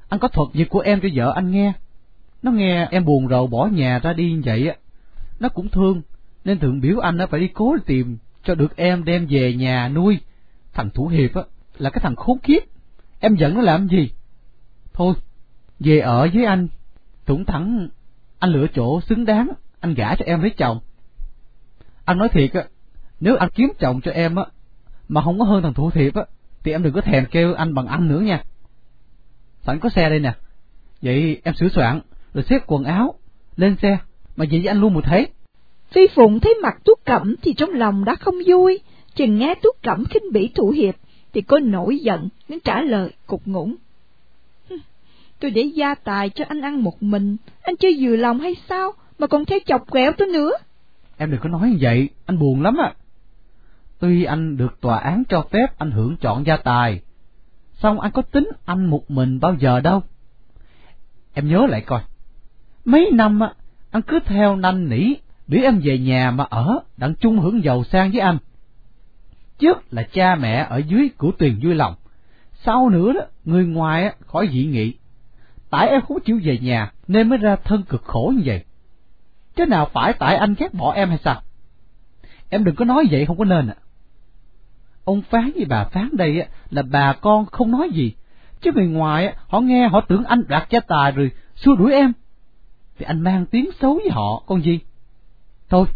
Anh 0.09 0.19
có 0.19 0.27
thuật 0.27 0.49
việc 0.53 0.69
của 0.69 0.79
em 0.79 0.99
cho 1.01 1.09
vợ 1.13 1.31
anh 1.35 1.51
nghe. 1.51 1.73
Nó 2.43 2.51
nghe 2.51 2.87
em 2.91 3.05
buồn 3.05 3.27
rầu 3.27 3.47
bỏ 3.47 3.65
nhà 3.65 3.99
ra 3.99 4.13
đi 4.13 4.31
như 4.31 4.41
vậy, 4.45 4.75
nó 5.39 5.49
cũng 5.49 5.69
thương, 5.69 6.01
nên 6.43 6.59
thượng 6.59 6.81
biểu 6.81 6.99
anh 6.99 7.17
nó 7.17 7.27
phải 7.27 7.39
đi 7.39 7.47
cố 7.47 7.75
tìm 7.85 8.17
cho 8.43 8.55
được 8.55 8.75
em 8.75 9.03
đem 9.03 9.27
về 9.29 9.53
nhà 9.53 9.89
nuôi. 9.89 10.19
Thằng 10.73 10.89
Thủ 10.89 11.07
Hiệp 11.07 11.33
á 11.35 11.41
là 11.81 11.89
cái 11.89 11.99
thằng 11.99 12.15
khốn 12.15 12.39
kiếp, 12.39 12.63
em 13.19 13.35
giận 13.35 13.53
nó 13.53 13.61
làm 13.61 13.87
gì? 13.87 14.09
Thôi, 14.93 15.13
về 15.79 15.99
ở 15.99 16.29
với 16.33 16.45
anh, 16.45 16.67
thủng 17.25 17.45
thẳng 17.45 17.87
anh 18.39 18.51
lựa 18.51 18.67
chỗ 18.73 19.01
xứng 19.01 19.25
đáng, 19.25 19.49
anh 19.79 19.93
gả 19.93 20.15
cho 20.15 20.25
em 20.25 20.41
lấy 20.41 20.49
chồng. 20.49 20.79
Anh 22.05 22.17
nói 22.17 22.29
thiệt 22.29 22.53
á, 22.53 22.63
nếu 23.19 23.35
anh 23.35 23.49
kiếm 23.55 23.69
chồng 23.79 24.01
cho 24.01 24.11
em 24.11 24.35
á, 24.35 24.43
mà 25.07 25.21
không 25.21 25.39
có 25.39 25.45
hơn 25.45 25.63
thằng 25.63 25.73
thủ 25.73 25.91
thiệp 25.91 26.15
á, 26.15 26.21
thì 26.63 26.71
em 26.71 26.83
đừng 26.83 26.93
có 26.93 27.01
thèm 27.01 27.25
kêu 27.25 27.53
anh 27.53 27.73
bằng 27.73 27.87
anh 27.87 28.07
nữa 28.07 28.19
nha. 28.19 28.43
Sẵn 29.65 29.79
có 29.79 29.89
xe 29.89 30.09
đây 30.09 30.19
nè, 30.19 30.33
vậy 31.01 31.41
em 31.43 31.53
sửa 31.55 31.69
soạn, 31.69 32.01
rồi 32.33 32.43
xếp 32.49 32.63
quần 32.67 32.83
áo, 32.83 33.13
lên 33.55 33.75
xe, 33.81 33.97
mà 34.35 34.45
về 34.51 34.57
với 34.57 34.67
anh 34.67 34.81
luôn 34.81 34.93
một 34.93 35.03
thế. 35.05 35.27
Phi 35.91 36.01
Phụng 36.15 36.39
thấy 36.39 36.55
mặt 36.63 36.77
Tú 36.83 36.93
Cẩm 37.05 37.35
thì 37.41 37.53
trong 37.53 37.69
lòng 37.69 38.05
đã 38.05 38.15
không 38.15 38.35
vui, 38.47 38.79
chừng 39.15 39.37
nghe 39.37 39.55
Tú 39.63 39.69
Cẩm 39.83 40.05
khinh 40.05 40.23
bỉ 40.33 40.51
thủ 40.55 40.69
hiệp, 40.69 40.95
thì 41.33 41.41
cô 41.41 41.59
nổi 41.59 41.97
giận 41.97 42.29
nên 42.49 42.59
trả 42.59 42.81
lời 42.81 43.11
cục 43.27 43.47
ngủng 43.47 43.75
tôi 45.39 45.51
để 45.51 45.61
gia 45.61 45.95
tài 45.95 46.29
cho 46.29 46.45
anh 46.47 46.61
ăn 46.61 46.83
một 46.83 47.03
mình, 47.03 47.37
anh 47.61 47.75
chưa 47.75 47.89
vừa 47.99 48.15
lòng 48.15 48.39
hay 48.39 48.55
sao, 48.69 48.91
mà 49.19 49.27
còn 49.27 49.45
theo 49.45 49.59
chọc 49.65 49.91
quẹo 49.91 50.11
tôi 50.17 50.27
nữa. 50.27 50.51
Em 51.17 51.31
đừng 51.31 51.39
có 51.39 51.49
nói 51.49 51.69
như 51.69 51.77
vậy, 51.81 52.09
anh 52.25 52.39
buồn 52.39 52.61
lắm 52.61 52.77
à. 52.77 52.93
Tuy 53.99 54.23
anh 54.23 54.57
được 54.57 54.81
tòa 54.81 54.97
án 54.97 55.23
cho 55.29 55.45
phép 55.51 55.77
anh 55.77 55.91
hưởng 55.91 56.17
chọn 56.17 56.45
gia 56.45 56.57
tài, 56.57 57.01
xong 57.73 57.99
anh 57.99 58.11
có 58.11 58.21
tính 58.21 58.49
anh 58.65 58.85
một 58.85 59.11
mình 59.11 59.39
bao 59.39 59.55
giờ 59.59 59.79
đâu. 59.79 60.03
Em 61.33 61.47
nhớ 61.47 61.65
lại 61.69 61.81
coi, 61.81 62.01
mấy 62.85 63.11
năm 63.13 63.39
á, 63.39 63.53
anh 63.91 64.01
cứ 64.01 64.19
theo 64.25 64.55
năn 64.55 64.89
nỉ, 64.89 65.13
để 65.47 65.61
em 65.61 65.79
về 65.83 65.97
nhà 65.97 66.31
mà 66.31 66.43
ở, 66.43 66.79
đặng 66.97 67.13
chung 67.19 67.39
hưởng 67.39 67.63
giàu 67.63 67.83
sang 67.83 68.11
với 68.11 68.19
anh. 68.19 68.37
Trước 69.59 69.93
là 69.93 70.03
cha 70.03 70.35
mẹ 70.35 70.67
ở 70.69 70.77
dưới 70.77 71.09
của 71.17 71.31
tuyền 71.31 71.59
vui 71.63 71.75
lòng, 71.75 71.95
sau 72.63 72.89
nữa 72.89 73.13
đó, 73.13 73.21
người 73.45 73.65
ngoài 73.65 74.03
á, 74.03 74.13
khỏi 74.27 74.49
dị 74.51 74.65
nghị 74.65 74.93
tại 75.69 75.87
em 75.87 76.01
không 76.01 76.19
chịu 76.19 76.39
về 76.43 76.57
nhà 76.57 76.91
nên 77.07 77.29
mới 77.29 77.37
ra 77.37 77.55
thân 77.55 77.83
cực 77.83 78.03
khổ 78.03 78.33
như 78.35 78.41
vậy. 78.45 78.63
chứ 79.55 79.65
nào 79.65 79.89
phải 79.93 80.13
tại 80.13 80.35
anh 80.35 80.55
ghét 80.57 80.73
bỏ 80.73 80.93
em 80.93 81.09
hay 81.09 81.17
sao? 81.23 81.41
Em 82.49 82.63
đừng 82.63 82.75
có 82.75 82.85
nói 82.85 83.07
vậy 83.11 83.25
không 83.25 83.37
có 83.37 83.45
nên 83.45 83.67
ạ. 83.67 83.75
Ông 85.03 85.21
Phán 85.21 85.51
với 85.55 85.65
bà 85.65 85.83
Phán 85.83 86.09
đây 86.13 86.39
á, 86.41 86.47
là 86.69 86.81
bà 86.81 87.13
con 87.13 87.45
không 87.45 87.71
nói 87.71 87.89
gì, 87.93 88.13
chứ 88.61 88.71
người 88.75 88.87
ngoài 88.87 89.27
á, 89.27 89.33
họ 89.47 89.59
nghe 89.59 89.87
họ 89.87 90.01
tưởng 90.01 90.23
anh 90.23 90.43
đoạt 90.47 90.69
gia 90.69 90.79
tài 90.79 91.11
rồi 91.11 91.31
xua 91.55 91.75
đuổi 91.75 91.91
em. 91.93 92.13
Thì 92.97 93.05
anh 93.05 93.21
mang 93.21 93.45
tiếng 93.45 93.69
xấu 93.81 93.93
với 93.93 94.09
họ, 94.11 94.43
con 94.45 94.63
gì? 94.63 94.79
Thôi, 95.69 95.87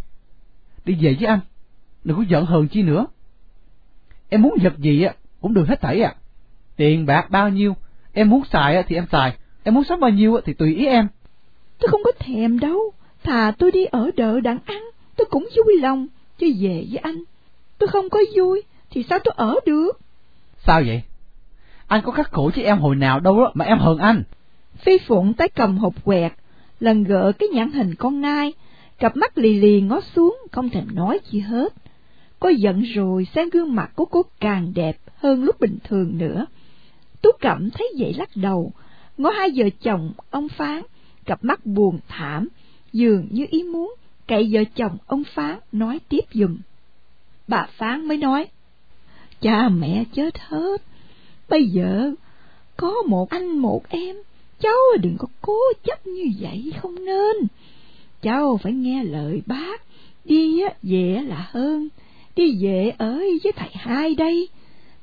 đi 0.86 0.98
về 1.02 1.16
với 1.20 1.28
anh, 1.28 1.40
đừng 2.04 2.18
có 2.18 2.24
giận 2.28 2.46
hờn 2.46 2.68
chi 2.68 2.84
nữa. 2.84 3.06
Em 4.34 4.42
muốn 4.42 4.58
vật 4.64 4.74
gì 4.78 5.04
á, 5.04 5.14
cũng 5.42 5.54
được 5.54 5.68
hết 5.68 5.82
thảy 5.82 6.02
ạ. 6.02 6.16
Tiền 6.76 7.06
bạc 7.06 7.30
bao 7.30 7.50
nhiêu, 7.50 7.76
em 8.14 8.30
muốn 8.30 8.44
xài 8.52 8.84
thì 8.84 8.96
em 8.96 9.06
xài, 9.12 9.38
em 9.64 9.74
muốn 9.74 9.84
sống 9.84 10.00
bao 10.00 10.10
nhiêu 10.10 10.40
thì 10.46 10.54
tùy 10.54 10.76
ý 10.76 10.86
em. 10.86 11.08
Tôi 11.80 11.88
không 11.88 12.02
có 12.04 12.12
thèm 12.20 12.60
đâu, 12.60 12.80
thà 13.24 13.52
tôi 13.58 13.72
đi 13.72 13.86
ở 13.86 14.12
đợ 14.16 14.40
đặng 14.40 14.60
ăn, 14.66 14.82
tôi 15.16 15.28
cũng 15.32 15.48
vui 15.56 15.78
lòng, 15.82 16.08
chứ 16.38 16.54
về 16.60 16.86
với 16.90 16.98
anh. 16.98 17.24
Tôi 17.78 17.88
không 17.88 18.10
có 18.10 18.20
vui, 18.36 18.62
thì 18.92 19.06
sao 19.10 19.20
tôi 19.24 19.34
ở 19.38 19.56
được? 19.66 19.92
Sao 20.66 20.82
vậy? 20.86 21.02
Anh 21.88 22.02
có 22.06 22.12
khắc 22.12 22.32
khổ 22.32 22.52
chứ 22.56 22.62
em 22.62 22.80
hồi 22.80 22.96
nào 22.96 23.20
đâu 23.20 23.46
mà 23.54 23.66
em 23.66 23.80
hờn 23.80 23.98
anh. 23.98 24.24
Phi 24.76 24.98
Phụng 25.08 25.34
tay 25.34 25.50
cầm 25.50 25.78
hộp 25.78 26.06
quẹt, 26.06 26.32
lần 26.80 27.04
gỡ 27.04 27.32
cái 27.40 27.50
nhãn 27.50 27.72
hình 27.72 27.96
con 27.96 28.22
nai, 28.22 28.54
cặp 29.00 29.18
mắt 29.18 29.38
lì 29.38 29.60
lì 29.60 29.82
ngó 29.82 30.02
xuống, 30.16 30.38
không 30.52 30.70
thèm 30.70 30.88
nói 30.94 31.20
gì 31.32 31.40
hết. 31.40 31.74
Cô 32.42 32.50
giận 32.50 32.82
rồi 32.82 33.28
xem 33.36 33.50
gương 33.50 33.76
mặt 33.76 33.92
của 33.96 34.06
cô 34.06 34.22
càng 34.40 34.72
đẹp 34.76 34.98
hơn 35.16 35.44
lúc 35.44 35.60
bình 35.60 35.78
thường 35.84 36.18
nữa. 36.18 36.46
Tú 37.22 37.30
Cẩm 37.40 37.70
thấy 37.70 37.94
vậy 38.00 38.14
lắc 38.14 38.30
đầu, 38.36 38.72
ngó 39.18 39.30
hai 39.30 39.50
vợ 39.56 39.66
chồng 39.82 40.12
ông 40.30 40.50
Phán, 40.50 40.82
cặp 41.26 41.44
mắt 41.44 41.66
buồn 41.66 42.00
thảm, 42.08 42.48
dường 42.94 43.28
như 43.32 43.46
ý 43.50 43.64
muốn 43.64 43.96
cậy 44.28 44.50
vợ 44.52 44.64
chồng 44.76 44.98
ông 45.08 45.24
Phán 45.34 45.60
nói 45.72 46.00
tiếp 46.10 46.26
dùm. 46.34 46.58
Bà 47.48 47.68
Phán 47.78 48.08
mới 48.08 48.18
nói, 48.18 48.48
cha 49.42 49.70
mẹ 49.70 50.04
chết 50.14 50.40
hết, 50.40 50.82
bây 51.50 51.66
giờ 51.66 52.12
có 52.78 52.94
một 53.08 53.30
anh 53.30 53.58
một 53.58 53.90
em, 53.90 54.16
cháu 54.60 54.78
đừng 55.02 55.16
có 55.20 55.28
cố 55.42 55.58
chấp 55.84 56.08
như 56.08 56.32
vậy 56.40 56.74
không 56.82 57.06
nên. 57.06 57.48
Cháu 58.22 58.60
phải 58.64 58.74
nghe 58.74 59.04
lời 59.04 59.42
bác, 59.46 59.82
đi 60.26 60.62
về 60.84 61.22
là 61.28 61.48
hơn, 61.52 61.90
đi 62.36 62.58
về 62.66 62.94
ơi 62.98 63.40
với 63.44 63.52
thầy 63.56 63.70
hai 63.74 64.16
đây. 64.16 64.50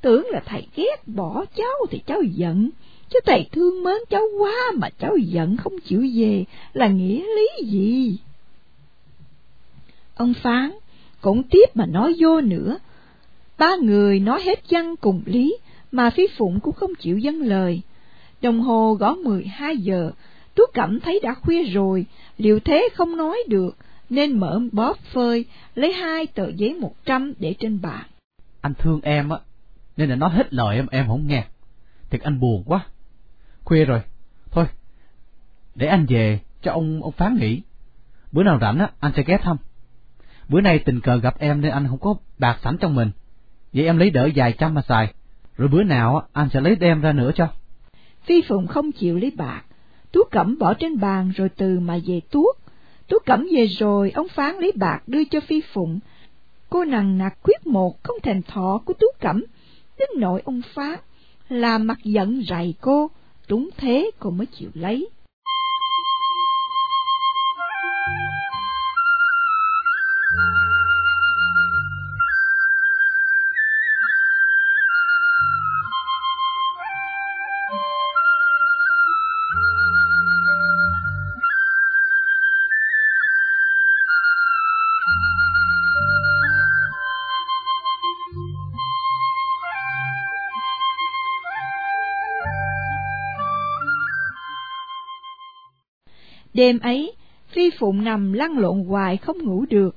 Tưởng 0.00 0.26
là 0.30 0.40
thầy 0.46 0.66
ghét 0.76 0.96
bỏ 1.06 1.44
cháu 1.56 1.86
thì 1.90 2.02
cháu 2.06 2.22
giận, 2.22 2.70
chứ 3.08 3.20
thầy 3.26 3.48
thương 3.52 3.84
mến 3.84 3.96
cháu 4.10 4.22
quá 4.38 4.54
mà 4.74 4.88
cháu 4.90 5.16
giận 5.16 5.56
không 5.56 5.80
chịu 5.80 6.06
về 6.14 6.44
là 6.72 6.88
nghĩa 6.88 7.22
lý 7.36 7.48
gì? 7.64 8.16
Ông 10.16 10.34
Phán 10.34 10.70
cũng 11.20 11.42
tiếp 11.42 11.66
mà 11.74 11.86
nói 11.86 12.14
vô 12.18 12.40
nữa. 12.40 12.78
Ba 13.58 13.76
người 13.76 14.20
nói 14.20 14.42
hết 14.42 14.62
văn 14.70 14.96
cùng 14.96 15.22
lý, 15.26 15.56
mà 15.92 16.10
phí 16.10 16.26
Phụng 16.36 16.60
cũng 16.60 16.74
không 16.74 16.94
chịu 16.94 17.18
dâng 17.18 17.42
lời. 17.42 17.80
Đồng 18.42 18.60
hồ 18.60 18.94
gõ 18.94 19.14
mười 19.14 19.44
hai 19.44 19.76
giờ, 19.76 20.10
Tú 20.54 20.64
Cẩm 20.74 21.00
thấy 21.00 21.20
đã 21.22 21.34
khuya 21.34 21.62
rồi, 21.62 22.06
liệu 22.38 22.60
thế 22.60 22.88
không 22.94 23.16
nói 23.16 23.38
được, 23.48 23.76
nên 24.10 24.38
mở 24.38 24.60
bóp 24.72 24.98
phơi, 25.12 25.44
lấy 25.74 25.92
hai 25.92 26.26
tờ 26.26 26.48
giấy 26.48 26.74
một 26.74 26.94
trăm 27.04 27.32
để 27.38 27.54
trên 27.58 27.80
bàn. 27.80 28.06
Anh 28.60 28.74
thương 28.74 29.00
em 29.00 29.28
á, 29.28 29.38
nên 29.96 30.08
là 30.08 30.16
nói 30.16 30.30
hết 30.30 30.54
lời 30.54 30.76
em, 30.76 30.86
em 30.90 31.06
không 31.06 31.26
nghe. 31.26 31.44
Thiệt 32.10 32.22
anh 32.22 32.40
buồn 32.40 32.62
quá. 32.66 32.86
Khuya 33.64 33.84
rồi, 33.84 34.00
thôi, 34.50 34.66
để 35.74 35.86
anh 35.86 36.06
về 36.08 36.40
cho 36.62 36.72
ông 36.72 37.02
ông 37.02 37.12
phán 37.12 37.36
nghỉ. 37.40 37.62
Bữa 38.32 38.42
nào 38.42 38.58
rảnh 38.60 38.78
á, 38.78 38.90
anh 39.00 39.12
sẽ 39.16 39.22
ghé 39.26 39.38
thăm. 39.42 39.56
Bữa 40.48 40.60
nay 40.60 40.78
tình 40.78 41.00
cờ 41.00 41.16
gặp 41.16 41.38
em 41.38 41.60
nên 41.60 41.72
anh 41.72 41.88
không 41.88 41.98
có 41.98 42.14
bạc 42.38 42.58
sẵn 42.64 42.78
trong 42.78 42.94
mình. 42.94 43.10
Vậy 43.72 43.84
em 43.84 43.98
lấy 43.98 44.10
đỡ 44.10 44.28
vài 44.34 44.52
trăm 44.58 44.74
mà 44.74 44.82
xài, 44.88 45.12
rồi 45.56 45.68
bữa 45.68 45.82
nào 45.82 46.28
anh 46.32 46.48
sẽ 46.52 46.60
lấy 46.60 46.76
đem 46.76 47.00
ra 47.00 47.12
nữa 47.12 47.30
cho. 47.34 47.48
Phi 48.26 48.42
Phụng 48.48 48.66
không 48.66 48.92
chịu 48.92 49.18
lấy 49.18 49.32
bạc, 49.36 49.62
Tú 50.12 50.20
Cẩm 50.30 50.58
bỏ 50.58 50.74
trên 50.74 51.00
bàn 51.00 51.32
rồi 51.36 51.48
từ 51.48 51.80
mà 51.80 51.98
về 52.06 52.20
tuốt. 52.30 52.56
Tú 53.08 53.18
Cẩm 53.26 53.46
về 53.52 53.66
rồi, 53.66 54.10
ông 54.10 54.28
Phán 54.28 54.56
lấy 54.58 54.72
bạc 54.76 55.02
đưa 55.06 55.24
cho 55.24 55.40
Phi 55.40 55.60
Phụng. 55.72 55.98
Cô 56.70 56.84
nàng 56.84 57.18
nạc 57.18 57.38
quyết 57.42 57.66
một 57.66 58.02
không 58.02 58.20
thèm 58.22 58.42
thọ 58.42 58.80
của 58.84 58.92
Tú 58.92 59.06
Cẩm, 59.20 59.44
đến 59.98 60.08
nỗi 60.16 60.42
ông 60.44 60.60
Phán, 60.74 60.98
là 61.48 61.78
mặt 61.78 61.98
giận 62.04 62.42
rầy 62.48 62.74
cô, 62.80 63.10
đúng 63.48 63.68
thế 63.76 64.10
cô 64.18 64.30
mới 64.30 64.46
chịu 64.46 64.70
lấy. 64.74 65.08
Đêm 96.58 96.78
ấy, 96.78 97.12
Phi 97.48 97.70
Phụng 97.78 98.04
nằm 98.04 98.32
lăn 98.32 98.58
lộn 98.58 98.84
hoài 98.84 99.16
không 99.16 99.38
ngủ 99.38 99.64
được. 99.70 99.96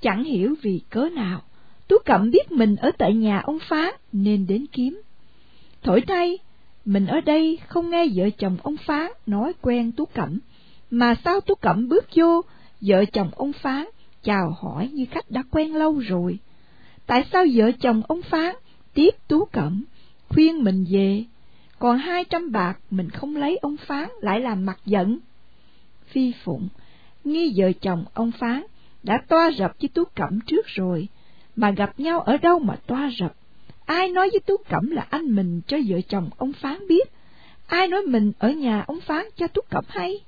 Chẳng 0.00 0.24
hiểu 0.24 0.54
vì 0.62 0.80
cớ 0.90 1.08
nào, 1.08 1.42
Tú 1.88 1.96
Cẩm 2.04 2.30
biết 2.30 2.52
mình 2.52 2.76
ở 2.76 2.90
tại 2.98 3.14
nhà 3.14 3.40
ông 3.40 3.58
Phán 3.68 3.94
nên 4.12 4.46
đến 4.46 4.66
kiếm. 4.72 5.02
Thổi 5.82 6.00
thay 6.00 6.38
mình 6.84 7.06
ở 7.06 7.20
đây 7.20 7.58
không 7.66 7.90
nghe 7.90 8.06
vợ 8.14 8.30
chồng 8.38 8.56
ông 8.62 8.76
Phán 8.86 9.10
nói 9.26 9.52
quen 9.62 9.92
Tú 9.92 10.04
Cẩm, 10.04 10.38
mà 10.90 11.14
sao 11.24 11.40
Tú 11.40 11.54
Cẩm 11.54 11.88
bước 11.88 12.04
vô, 12.16 12.42
vợ 12.80 13.04
chồng 13.04 13.30
ông 13.36 13.52
Phán 13.52 13.86
chào 14.22 14.56
hỏi 14.60 14.88
như 14.92 15.06
khách 15.10 15.30
đã 15.30 15.42
quen 15.50 15.74
lâu 15.74 15.98
rồi. 15.98 16.38
Tại 17.06 17.24
sao 17.32 17.44
vợ 17.54 17.70
chồng 17.80 18.02
ông 18.08 18.22
Phán 18.22 18.54
tiếp 18.94 19.10
Tú 19.28 19.44
Cẩm, 19.44 19.84
khuyên 20.28 20.64
mình 20.64 20.84
về, 20.90 21.24
còn 21.78 21.98
hai 21.98 22.24
trăm 22.24 22.52
bạc 22.52 22.78
mình 22.90 23.10
không 23.10 23.36
lấy 23.36 23.56
ông 23.56 23.76
Phán 23.76 24.08
lại 24.20 24.40
làm 24.40 24.66
mặt 24.66 24.78
giận? 24.86 25.18
Phi 26.10 26.32
Phụng, 26.44 26.68
nghi 27.24 27.52
vợ 27.56 27.72
chồng 27.80 28.04
ông 28.14 28.32
Phán, 28.32 28.62
đã 29.02 29.22
toa 29.28 29.50
rập 29.58 29.72
với 29.80 29.88
Tú 29.88 30.04
Cẩm 30.14 30.40
trước 30.46 30.66
rồi, 30.66 31.08
mà 31.56 31.70
gặp 31.70 32.00
nhau 32.00 32.20
ở 32.20 32.36
đâu 32.36 32.58
mà 32.58 32.76
toa 32.86 33.10
rập? 33.20 33.34
Ai 33.84 34.08
nói 34.08 34.28
với 34.30 34.40
Tú 34.40 34.56
Cẩm 34.68 34.90
là 34.90 35.06
anh 35.10 35.34
mình 35.36 35.60
cho 35.66 35.76
vợ 35.88 36.00
chồng 36.08 36.30
ông 36.36 36.52
Phán 36.52 36.88
biết? 36.88 37.12
Ai 37.66 37.88
nói 37.88 38.02
mình 38.02 38.32
ở 38.38 38.50
nhà 38.50 38.84
ông 38.86 39.00
Phán 39.00 39.26
cho 39.36 39.46
Tú 39.46 39.62
Cẩm 39.70 39.84
hay? 39.88 40.20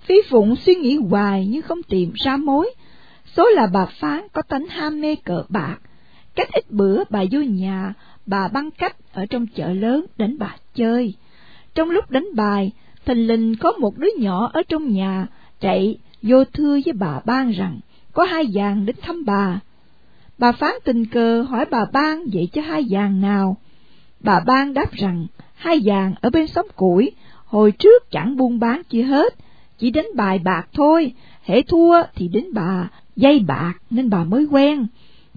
Phi 0.00 0.14
Phụng 0.28 0.56
suy 0.56 0.74
nghĩ 0.74 0.96
hoài 0.96 1.46
nhưng 1.50 1.62
không 1.62 1.82
tìm 1.82 2.12
ra 2.24 2.36
mối. 2.36 2.74
Số 3.36 3.48
là 3.48 3.66
bà 3.72 3.86
Phán 3.86 4.26
có 4.32 4.42
tánh 4.42 4.66
ham 4.66 5.00
mê 5.00 5.16
cờ 5.24 5.44
bạc. 5.48 5.78
Cách 6.34 6.48
ít 6.52 6.70
bữa 6.70 7.02
bà 7.10 7.24
vô 7.32 7.40
nhà, 7.40 7.94
bà 8.26 8.48
băng 8.48 8.70
cách 8.70 8.96
ở 9.12 9.26
trong 9.26 9.46
chợ 9.46 9.72
lớn 9.72 10.06
đánh 10.16 10.38
bạc 10.38 10.56
chơi. 10.74 11.14
Trong 11.74 11.90
lúc 11.90 12.10
đánh 12.10 12.26
bài, 12.34 12.72
thình 13.06 13.26
lình 13.26 13.56
có 13.60 13.72
một 13.72 13.98
đứa 13.98 14.08
nhỏ 14.18 14.50
ở 14.52 14.62
trong 14.68 14.92
nhà 14.92 15.26
chạy 15.60 15.98
vô 16.22 16.44
thưa 16.44 16.78
với 16.84 16.92
bà 16.92 17.20
ban 17.24 17.50
rằng 17.50 17.80
có 18.12 18.24
hai 18.24 18.44
vàng 18.54 18.86
đến 18.86 18.96
thăm 19.02 19.24
bà. 19.24 19.60
Bà 20.38 20.52
phán 20.52 20.74
tình 20.84 21.06
cờ 21.06 21.42
hỏi 21.42 21.64
bà 21.70 21.84
ban 21.92 22.24
vậy 22.32 22.48
cho 22.52 22.62
hai 22.62 22.86
vàng 22.90 23.20
nào. 23.20 23.56
Bà 24.20 24.40
ban 24.40 24.74
đáp 24.74 24.92
rằng 24.92 25.26
hai 25.54 25.80
vàng 25.84 26.14
ở 26.20 26.30
bên 26.30 26.46
xóm 26.46 26.66
củi, 26.76 27.10
hồi 27.44 27.72
trước 27.72 28.10
chẳng 28.10 28.36
buôn 28.36 28.58
bán 28.58 28.82
chi 28.88 29.02
hết, 29.02 29.34
chỉ 29.78 29.90
đến 29.90 30.04
bài 30.16 30.38
bạc 30.38 30.68
thôi, 30.72 31.12
hễ 31.42 31.62
thua 31.62 32.02
thì 32.14 32.28
đến 32.28 32.44
bà 32.54 32.88
dây 33.16 33.38
bạc 33.38 33.72
nên 33.90 34.10
bà 34.10 34.24
mới 34.24 34.44
quen. 34.44 34.86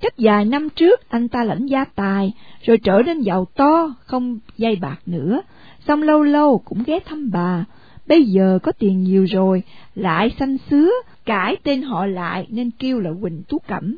Cách 0.01 0.13
vài 0.17 0.45
năm 0.45 0.69
trước 0.69 1.09
anh 1.09 1.27
ta 1.27 1.43
lãnh 1.43 1.65
gia 1.65 1.85
tài, 1.85 2.33
rồi 2.61 2.77
trở 2.77 3.01
nên 3.05 3.21
giàu 3.21 3.47
to, 3.55 3.93
không 3.99 4.39
dây 4.57 4.75
bạc 4.75 4.97
nữa, 5.05 5.41
xong 5.89 6.03
lâu 6.03 6.23
lâu 6.23 6.61
cũng 6.65 6.83
ghé 6.83 6.99
thăm 6.99 7.31
bà. 7.31 7.65
Bây 8.07 8.23
giờ 8.23 8.59
có 8.63 8.71
tiền 8.71 9.03
nhiều 9.03 9.25
rồi, 9.29 9.63
lại 9.95 10.35
xanh 10.39 10.57
xứa, 10.69 10.89
cải 11.25 11.55
tên 11.63 11.81
họ 11.81 12.05
lại 12.05 12.47
nên 12.49 12.71
kêu 12.71 12.99
là 12.99 13.09
Quỳnh 13.21 13.43
Tú 13.49 13.57
Cẩm. 13.67 13.97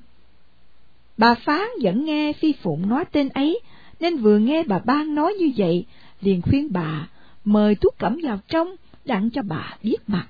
Bà 1.18 1.36
Phán 1.46 1.68
vẫn 1.82 2.06
nghe 2.06 2.34
Phi 2.34 2.54
Phụng 2.64 2.90
nói 2.90 3.06
tên 3.12 3.30
ấy, 3.30 3.60
nên 4.00 4.18
vừa 4.18 4.38
nghe 4.38 4.64
bà 4.64 4.80
Ban 4.86 5.16
nói 5.16 5.34
như 5.34 5.52
vậy, 5.58 5.86
liền 6.22 6.42
khuyên 6.42 6.68
bà, 6.72 7.08
mời 7.46 7.76
Tú 7.76 7.90
Cẩm 7.98 8.18
vào 8.24 8.40
trong, 8.48 8.76
đặng 9.06 9.30
cho 9.30 9.42
bà 9.42 9.78
biết 9.84 9.98
mặt. 10.08 10.28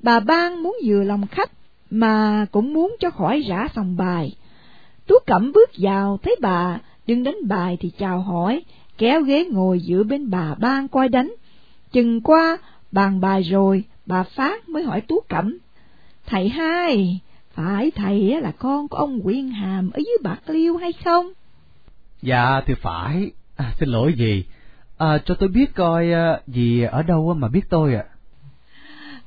Bà 0.00 0.20
Ban 0.20 0.62
muốn 0.62 0.76
vừa 0.84 1.02
lòng 1.02 1.26
khách, 1.26 1.50
mà 1.90 2.46
cũng 2.50 2.72
muốn 2.72 2.96
cho 3.00 3.10
khỏi 3.10 3.44
rã 3.48 3.68
sòng 3.74 3.96
bài. 3.96 4.36
Tú 5.06 5.14
Cẩm 5.26 5.52
bước 5.52 5.70
vào, 5.78 6.18
thấy 6.22 6.36
bà, 6.40 6.78
đừng 7.06 7.22
đánh 7.22 7.36
bài 7.48 7.76
thì 7.80 7.90
chào 7.98 8.20
hỏi, 8.20 8.62
kéo 8.98 9.22
ghế 9.22 9.44
ngồi 9.44 9.80
giữa 9.80 10.02
bên 10.02 10.30
bà 10.30 10.54
ban 10.54 10.88
coi 10.88 11.08
đánh. 11.08 11.34
Chừng 11.92 12.20
qua, 12.20 12.58
bàn 12.92 13.20
bài 13.20 13.42
rồi, 13.42 13.84
bà 14.06 14.22
Phát 14.22 14.68
mới 14.68 14.82
hỏi 14.82 15.00
Tú 15.00 15.20
Cẩm. 15.28 15.58
Thầy 16.26 16.48
hai, 16.48 17.20
phải 17.54 17.90
thầy 17.90 18.40
là 18.40 18.52
con 18.58 18.88
của 18.88 18.96
ông 18.96 19.20
Quyên 19.20 19.48
Hàm 19.48 19.90
ở 19.90 19.98
dưới 19.98 20.16
Bạc 20.22 20.40
Liêu 20.46 20.76
hay 20.76 20.92
không? 21.04 21.32
Dạ 22.22 22.60
thì 22.66 22.74
phải, 22.74 23.30
à, 23.56 23.72
xin 23.80 23.88
lỗi 23.88 24.14
gì, 24.16 24.44
à, 24.98 25.18
cho 25.24 25.34
tôi 25.34 25.48
biết 25.48 25.74
coi 25.74 26.12
à, 26.12 26.40
gì 26.46 26.82
ở 26.82 27.02
đâu 27.02 27.34
mà 27.34 27.48
biết 27.48 27.62
tôi 27.70 27.94
ạ. 27.94 28.04
À. 28.08 28.16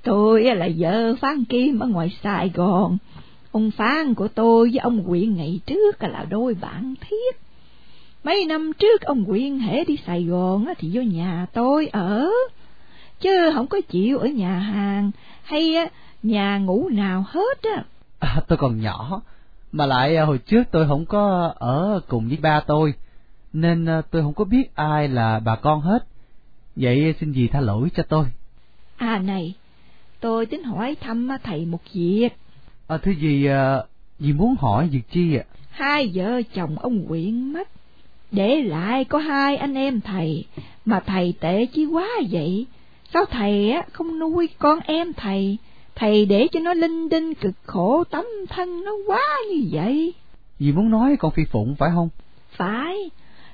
Tôi 0.03 0.43
là 0.43 0.69
vợ 0.77 1.15
Phan 1.21 1.45
Kim 1.45 1.79
ở 1.79 1.87
ngoài 1.87 2.17
Sài 2.23 2.49
Gòn, 2.49 2.97
ông 3.51 3.71
Phan 3.71 4.13
của 4.13 4.27
tôi 4.27 4.69
với 4.69 4.79
ông 4.79 5.03
Quyện 5.03 5.35
ngày 5.35 5.59
trước 5.65 6.03
là 6.03 6.25
đôi 6.29 6.53
bạn 6.53 6.93
thiết. 7.01 7.48
Mấy 8.23 8.45
năm 8.45 8.71
trước 8.79 9.01
ông 9.01 9.25
Quyện 9.25 9.59
hễ 9.59 9.85
đi 9.85 9.97
Sài 10.07 10.23
Gòn 10.23 10.65
thì 10.77 10.89
vô 10.93 11.01
nhà 11.01 11.45
tôi 11.53 11.87
ở, 11.87 12.29
chứ 13.19 13.51
không 13.53 13.67
có 13.67 13.81
chịu 13.81 14.17
ở 14.17 14.27
nhà 14.27 14.59
hàng 14.59 15.11
hay 15.43 15.75
nhà 16.23 16.57
ngủ 16.57 16.89
nào 16.89 17.25
hết 17.27 17.61
á. 17.75 17.83
À, 18.19 18.41
tôi 18.47 18.57
còn 18.57 18.81
nhỏ, 18.81 19.21
mà 19.71 19.85
lại 19.85 20.15
à, 20.15 20.25
hồi 20.25 20.37
trước 20.37 20.63
tôi 20.71 20.87
không 20.87 21.05
có 21.05 21.53
ở 21.55 22.01
cùng 22.07 22.27
với 22.27 22.37
ba 22.37 22.59
tôi, 22.59 22.93
nên 23.53 23.85
à, 23.85 24.01
tôi 24.11 24.21
không 24.21 24.33
có 24.33 24.43
biết 24.45 24.75
ai 24.75 25.07
là 25.07 25.39
bà 25.39 25.55
con 25.55 25.81
hết. 25.81 26.05
Vậy 26.75 27.15
xin 27.19 27.31
gì 27.31 27.47
tha 27.47 27.59
lỗi 27.59 27.89
cho 27.95 28.03
tôi. 28.03 28.25
À 28.97 29.19
này, 29.19 29.53
tôi 30.19 30.45
tính 30.45 30.63
hỏi 30.63 30.95
thăm 31.01 31.29
thầy 31.43 31.65
một 31.65 31.81
việc. 31.93 32.29
À, 32.87 32.97
thưa 32.97 33.11
gì, 33.11 33.47
gì 34.19 34.33
muốn 34.33 34.55
hỏi 34.59 34.87
việc 34.87 35.09
chi 35.11 35.35
ạ? 35.35 35.43
Hai 35.69 36.11
vợ 36.13 36.41
chồng 36.55 36.79
ông 36.79 37.07
Quyện 37.07 37.53
mất, 37.53 37.67
để 38.31 38.61
lại 38.61 39.05
có 39.05 39.17
hai 39.17 39.57
anh 39.57 39.73
em 39.73 40.01
thầy, 40.01 40.45
mà 40.85 40.99
thầy 40.99 41.33
tệ 41.39 41.65
chi 41.65 41.85
quá 41.85 42.07
vậy. 42.31 42.65
Sao 43.13 43.25
thầy 43.25 43.71
á 43.71 43.83
không 43.91 44.19
nuôi 44.19 44.49
con 44.59 44.79
em 44.83 45.13
thầy, 45.13 45.57
thầy 45.95 46.25
để 46.25 46.47
cho 46.51 46.59
nó 46.59 46.73
linh 46.73 47.09
đinh 47.09 47.35
cực 47.35 47.55
khổ 47.63 48.03
tấm 48.03 48.25
thân 48.49 48.83
nó 48.83 48.91
quá 49.07 49.23
như 49.51 49.69
vậy. 49.71 50.13
Dì 50.59 50.71
muốn 50.71 50.89
nói 50.89 51.15
con 51.19 51.31
Phi 51.31 51.43
Phụng 51.51 51.75
phải 51.75 51.89
không? 51.95 52.09
Phải, 52.51 53.09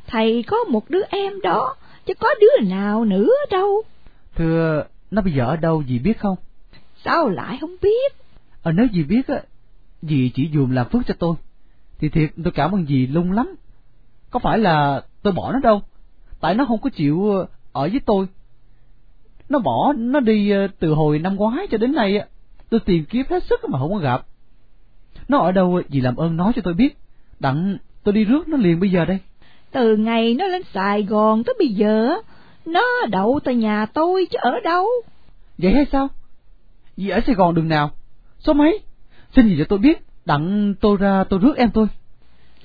thầy 0.07 0.43
có 0.47 0.57
một 0.63 0.89
đứa 0.89 1.01
em 1.09 1.41
đó, 1.41 1.75
chứ 2.05 2.13
có 2.13 2.29
đứa 2.41 2.69
nào 2.69 3.05
nữa 3.05 3.29
đâu. 3.51 3.81
Thưa, 4.35 4.83
nó 5.11 5.21
bây 5.21 5.33
giờ 5.33 5.45
ở 5.45 5.55
đâu 5.57 5.83
dì 5.87 5.99
biết 5.99 6.19
không? 6.19 6.37
Sao 7.03 7.29
lại 7.29 7.57
không 7.61 7.75
biết? 7.81 8.13
Ờ 8.63 8.71
nếu 8.71 8.87
dì 8.93 9.03
biết 9.03 9.27
á, 9.27 9.41
dì 10.01 10.31
chỉ 10.35 10.49
dùm 10.53 10.71
làm 10.71 10.89
phước 10.89 11.01
cho 11.07 11.13
tôi, 11.19 11.35
thì 11.99 12.09
thiệt 12.09 12.29
tôi 12.43 12.51
cảm 12.51 12.71
ơn 12.71 12.85
dì 12.85 13.07
lung 13.07 13.31
lắm. 13.31 13.55
Có 14.35 14.39
phải 14.39 14.59
là 14.59 15.01
tôi 15.23 15.33
bỏ 15.33 15.51
nó 15.51 15.59
đâu, 15.59 15.81
tại 16.39 16.55
nó 16.55 16.65
không 16.65 16.81
có 16.81 16.89
chịu 16.89 17.29
ờ, 17.29 17.45
ở 17.71 17.89
với 17.91 18.01
tôi. 18.05 18.27
Nó 19.49 19.59
bỏ, 19.59 19.93
nó 19.97 20.19
đi 20.19 20.49
ờ, 20.49 20.67
từ 20.79 20.93
hồi 20.93 21.19
năm 21.19 21.35
ngoái 21.35 21.67
cho 21.71 21.77
đến 21.77 21.95
nay 21.95 22.17
á, 22.17 22.25
tôi 22.69 22.79
tìm 22.79 23.05
kiếm 23.05 23.25
hết 23.29 23.43
sức 23.43 23.59
mà 23.69 23.79
không 23.79 23.93
có 23.93 23.97
gặp. 23.99 24.25
Nó 25.27 25.37
ở 25.37 25.51
đâu 25.51 25.81
dì 25.89 26.01
làm 26.01 26.15
ơn 26.15 26.37
nói 26.37 26.51
cho 26.55 26.61
tôi 26.65 26.73
biết, 26.73 26.97
đặng 27.39 27.77
tôi 28.03 28.13
đi 28.13 28.23
rước 28.23 28.47
nó 28.47 28.57
liền 28.57 28.79
bây 28.79 28.91
giờ 28.91 29.05
đây. 29.05 29.17
Từ 29.71 29.97
ngày 29.97 30.33
nó 30.33 30.47
lên 30.47 30.61
Sài 30.73 31.03
Gòn 31.03 31.43
tới 31.43 31.55
bây 31.59 31.67
giờ, 31.67 32.09
nó 32.65 32.83
đậu 33.09 33.39
tại 33.43 33.55
nhà 33.55 33.85
tôi 33.85 34.27
chứ 34.31 34.37
ở 34.41 34.59
đâu. 34.63 34.85
Vậy 35.57 35.73
hay 35.73 35.85
sao? 35.91 36.07
Dì 36.97 37.09
ở 37.09 37.19
Sài 37.25 37.35
Gòn 37.35 37.55
đường 37.55 37.67
nào? 37.67 37.91
Số 38.39 38.53
mấy? 38.53 38.79
Xin 39.35 39.47
gì 39.47 39.55
cho 39.57 39.65
tôi 39.69 39.79
biết, 39.79 40.05
đặng 40.25 40.73
tôi 40.81 40.97
ra 40.97 41.23
tôi 41.23 41.39
rước 41.39 41.57
em 41.57 41.69
tôi. 41.73 41.87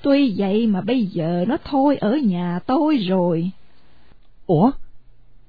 Tuy 0.01 0.33
vậy 0.37 0.67
mà 0.67 0.81
bây 0.81 1.05
giờ 1.05 1.45
nó 1.47 1.57
thôi 1.63 1.97
ở 1.97 2.17
nhà 2.17 2.59
tôi 2.65 2.97
rồi. 2.97 3.51
Ủa? 4.45 4.71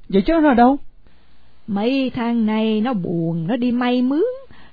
Vậy 0.08 0.22
chứ 0.22 0.32
nó 0.42 0.48
ở 0.48 0.54
đâu? 0.54 0.78
Mấy 1.66 2.10
tháng 2.14 2.46
này 2.46 2.80
nó 2.80 2.92
buồn, 2.92 3.46
nó 3.46 3.56
đi 3.56 3.72
may 3.72 4.02
mướn, 4.02 4.24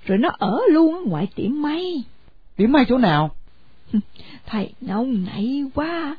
rồi 0.06 0.18
nó 0.18 0.30
ở 0.38 0.60
luôn 0.72 0.94
ở 0.96 1.02
ngoài 1.06 1.28
tiệm 1.36 1.62
may. 1.62 2.04
Tiệm 2.56 2.72
may 2.72 2.86
chỗ 2.90 2.98
nào? 2.98 3.32
Thầy 4.46 4.70
nóng 4.82 5.26
nảy 5.26 5.64
quá. 5.76 6.16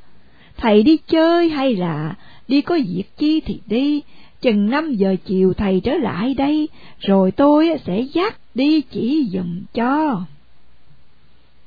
Thầy 0.57 0.83
đi 0.83 0.97
chơi 0.97 1.49
hay 1.49 1.77
là 1.77 2.15
đi 2.49 2.61
có 2.61 2.79
việc 2.87 3.05
chi 3.17 3.41
thì 3.41 3.61
đi, 3.67 4.03
chừng 4.41 4.71
năm 4.71 4.95
giờ 4.95 5.17
chiều 5.25 5.55
thầy 5.55 5.81
trở 5.85 5.95
lại 5.95 6.35
đây, 6.35 6.69
rồi 6.99 7.31
tôi 7.31 7.71
sẽ 7.87 8.01
dắt 8.01 8.41
đi 8.55 8.81
chỉ 8.81 9.29
dùm 9.33 9.63
cho. 9.75 10.23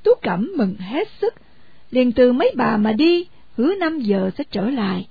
Tú 0.03 0.11
Cẩm 0.21 0.51
mừng 0.57 0.75
hết 0.75 1.07
sức, 1.21 1.33
liền 1.93 2.11
từ 2.11 2.33
mấy 2.33 2.53
bà 2.55 2.77
mà 2.77 2.91
đi, 2.91 3.27
hứa 3.57 3.75
năm 3.75 3.99
giờ 3.99 4.31
sẽ 4.37 4.43
trở 4.51 4.69
lại. 4.69 5.07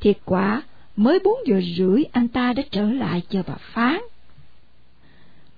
Thiệt 0.00 0.18
quả, 0.24 0.62
mới 0.96 1.18
bốn 1.24 1.38
giờ 1.46 1.60
rưỡi 1.76 2.04
anh 2.12 2.28
ta 2.28 2.52
đã 2.52 2.62
trở 2.70 2.82
lại 2.82 3.22
chờ 3.30 3.42
bà 3.46 3.54
phán. 3.58 4.00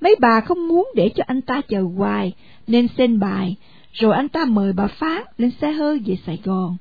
Mấy 0.01 0.17
bà 0.21 0.41
không 0.41 0.69
muốn 0.69 0.89
để 0.95 1.11
cho 1.17 1.25
anh 1.27 1.43
ta 1.43 1.61
chờ 1.69 1.83
hoài, 1.97 2.33
nên 2.67 2.87
xin 2.97 3.21
bài, 3.21 3.57
rồi 3.93 4.15
anh 4.17 4.29
ta 4.29 4.45
mời 4.45 4.73
bà 4.73 4.87
phán 4.87 5.23
lên 5.39 5.51
xe 5.61 5.73
hơi 5.73 5.99
về 6.07 6.17
Sài 6.27 6.41
Gòn. 6.45 6.77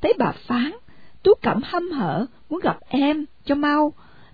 Thấy 0.00 0.14
bà 0.18 0.32
phán, 0.46 0.72
Tú 1.22 1.32
Cẩm 1.42 1.60
hâm 1.64 1.90
hở 1.90 2.26
muốn 2.50 2.60
gặp 2.62 2.78
em 2.88 3.24
cho 3.44 3.54
mau, 3.54 3.92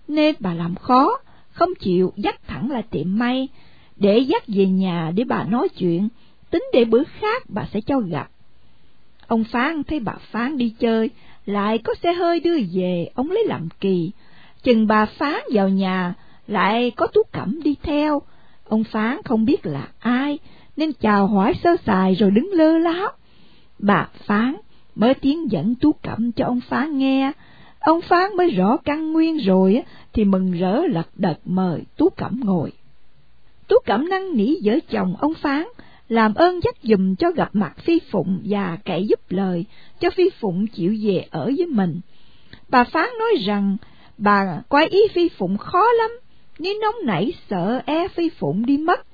nên 0.08 0.34
bà 0.40 0.54
làm 0.54 0.74
khó, 0.74 1.18
không 1.50 1.70
chịu 1.80 2.12
dắt 2.16 2.46
thẳng 2.46 2.70
lại 2.70 2.82
tiệm 2.90 3.18
may, 3.18 3.48
để 3.96 4.18
dắt 4.18 4.44
về 4.46 4.66
nhà 4.66 5.12
để 5.14 5.24
bà 5.24 5.44
nói 5.44 5.68
chuyện, 5.68 6.08
tính 6.50 6.64
để 6.72 6.84
bữa 6.84 7.04
khác 7.04 7.42
bà 7.48 7.66
sẽ 7.72 7.80
cho 7.80 7.98
gặp. 7.98 8.30
Ông 9.26 9.44
Phán 9.44 9.84
thấy 9.84 10.00
bà 10.00 10.12
Phán 10.30 10.58
đi 10.58 10.74
chơi, 10.78 11.10
lại 11.46 11.78
có 11.78 11.94
xe 12.02 12.12
hơi 12.12 12.40
đưa 12.40 12.56
về, 12.72 13.08
ông 13.14 13.30
lấy 13.30 13.44
làm 13.46 13.68
kỳ. 13.80 14.10
Chừng 14.62 14.86
bà 14.86 15.06
Phán 15.06 15.40
vào 15.52 15.68
nhà, 15.68 16.14
lại 16.46 16.90
có 16.96 17.06
Tú 17.06 17.22
Cẩm 17.32 17.62
đi 17.62 17.74
theo. 17.82 18.22
Ông 18.68 18.84
Phán 18.84 19.22
không 19.24 19.44
biết 19.44 19.66
là 19.66 19.88
ai, 19.98 20.38
nên 20.76 20.92
chào 20.92 21.26
hỏi 21.26 21.52
sơ 21.62 21.76
sài 21.86 22.14
rồi 22.14 22.30
đứng 22.30 22.50
lơ 22.52 22.78
láo. 22.78 23.08
Bà 23.78 24.08
Phán 24.26 24.56
mới 24.94 25.14
tiến 25.14 25.50
dẫn 25.50 25.74
Tú 25.74 25.92
Cẩm 25.92 26.32
cho 26.32 26.44
ông 26.44 26.60
Phán 26.60 26.98
nghe. 26.98 27.32
Ông 27.80 28.00
Phán 28.00 28.36
mới 28.36 28.50
rõ 28.50 28.76
căn 28.76 29.12
nguyên 29.12 29.36
rồi 29.36 29.82
thì 30.12 30.24
mừng 30.24 30.52
rỡ 30.52 30.82
lật 30.86 31.08
đật 31.14 31.38
mời 31.44 31.82
Tú 31.96 32.08
Cẩm 32.16 32.40
ngồi. 32.44 32.72
Tú 33.68 33.76
Cẩm 33.84 34.08
năn 34.08 34.36
nỉ 34.36 34.54
vợ 34.64 34.78
chồng 34.90 35.16
ông 35.18 35.34
Phán, 35.34 35.64
làm 36.08 36.34
ơn 36.34 36.60
dắt 36.62 36.74
dùm 36.82 37.14
cho 37.14 37.30
gặp 37.30 37.50
mặt 37.52 37.72
Phi 37.78 38.00
Phụng 38.10 38.40
và 38.44 38.78
kẻ 38.84 38.98
giúp 38.98 39.20
lời, 39.28 39.64
cho 40.00 40.10
Phi 40.10 40.30
Phụng 40.40 40.66
chịu 40.66 40.96
về 41.02 41.26
ở 41.30 41.44
với 41.56 41.66
mình. 41.66 42.00
Bà 42.68 42.84
Phán 42.84 43.08
nói 43.18 43.44
rằng, 43.46 43.76
bà 44.18 44.60
quái 44.68 44.86
ý 44.86 45.00
Phi 45.14 45.28
Phụng 45.28 45.56
khó 45.56 45.84
lắm, 45.98 46.10
nếu 46.58 46.74
nóng 46.82 47.06
nảy 47.06 47.32
sợ 47.50 47.82
e 47.86 48.08
Phi 48.08 48.28
Phụng 48.28 48.66
đi 48.66 48.78
mất, 48.78 49.06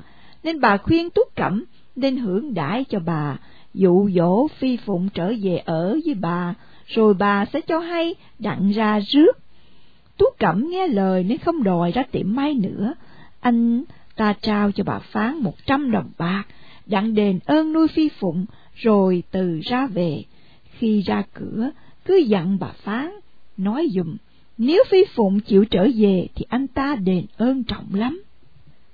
nên 0.43 0.61
bà 0.61 0.77
khuyên 0.77 1.11
Tú 1.11 1.23
Cẩm 1.35 1.65
nên 1.97 2.17
hưởng 2.17 2.55
đãi 2.55 2.85
cho 2.85 2.99
bà, 2.99 3.37
dụ 3.75 4.11
dỗ 4.15 4.49
Phi 4.49 4.77
Phụng 4.77 5.09
trở 5.15 5.33
về 5.43 5.57
ở 5.57 5.99
với 6.05 6.15
bà, 6.15 6.55
rồi 6.87 7.15
bà 7.15 7.45
sẽ 7.53 7.61
cho 7.61 7.79
hay 7.79 8.15
đặng 8.39 8.71
ra 8.71 9.01
rước. 9.09 9.33
Tú 10.19 10.27
Cẩm 10.39 10.69
nghe 10.71 10.89
lời 10.89 11.25
nên 11.25 11.39
không 11.39 11.63
đòi 11.63 11.93
ra 11.93 12.03
tiệm 12.13 12.35
may 12.35 12.55
nữa, 12.55 12.95
anh 13.41 13.85
ta 14.17 14.35
trao 14.41 14.73
cho 14.73 14.85
bà 14.85 14.99
Phán 14.99 15.37
một 15.37 15.55
trăm 15.67 15.91
đồng 15.91 16.11
bạc, 16.19 16.45
đặng 16.93 17.15
đền 17.15 17.39
ơn 17.47 17.73
nuôi 17.73 17.89
Phi 17.89 18.09
Phụng, 18.09 18.47
rồi 18.75 19.23
từ 19.31 19.61
ra 19.65 19.87
về. 19.87 20.23
Khi 20.79 21.03
ra 21.07 21.23
cửa, 21.35 21.71
cứ 22.05 22.17
dặn 22.17 22.57
bà 22.61 22.67
Phán, 22.67 23.11
nói 23.57 23.89
dùm, 23.91 24.17
nếu 24.59 24.85
Phi 24.91 25.05
Phụng 25.15 25.41
chịu 25.41 25.65
trở 25.65 25.89
về 25.97 26.27
thì 26.35 26.45
anh 26.49 26.67
ta 26.67 26.95
đền 26.95 27.27
ơn 27.37 27.65
trọng 27.65 27.95
lắm. 27.95 28.23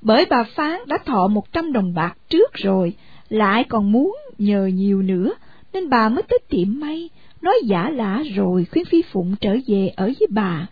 Bởi 0.03 0.25
bà 0.31 0.45
Phán 0.55 0.81
đã 0.87 0.99
thọ 1.07 1.29
một 1.29 1.53
trăm 1.53 1.73
đồng 1.73 1.95
bạc 1.95 2.17
trước 2.29 2.55
rồi, 2.55 2.93
lại 3.29 3.65
còn 3.65 3.93
muốn 3.93 4.17
nhờ 4.39 4.67
nhiều 4.67 5.03
nữa, 5.03 5.33
nên 5.73 5.89
bà 5.89 6.09
mới 6.09 6.23
tới 6.23 6.39
tiệm 6.49 6.81
may, 6.81 7.09
nói 7.43 7.55
giả 7.65 7.91
lả 7.91 8.23
rồi 8.35 8.67
khuyên 8.71 8.85
Phi 8.85 9.03
Phụng 9.13 9.35
trở 9.41 9.57
về 9.67 9.93
ở 9.97 10.05
với 10.05 10.29
bà. 10.31 10.67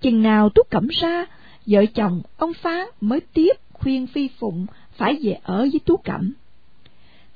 Chừng 0.00 0.22
nào 0.22 0.48
Tú 0.48 0.62
Cẩm 0.70 0.88
ra, 0.88 1.26
vợ 1.66 1.84
chồng 1.94 2.22
ông 2.36 2.52
Phán 2.54 2.86
mới 3.00 3.20
tiếp 3.20 3.52
khuyên 3.72 4.06
Phi 4.06 4.28
Phụng 4.38 4.66
phải 4.96 5.18
về 5.22 5.32
ở 5.42 5.58
với 5.58 5.80
Tú 5.84 5.96
Cẩm. 5.96 6.32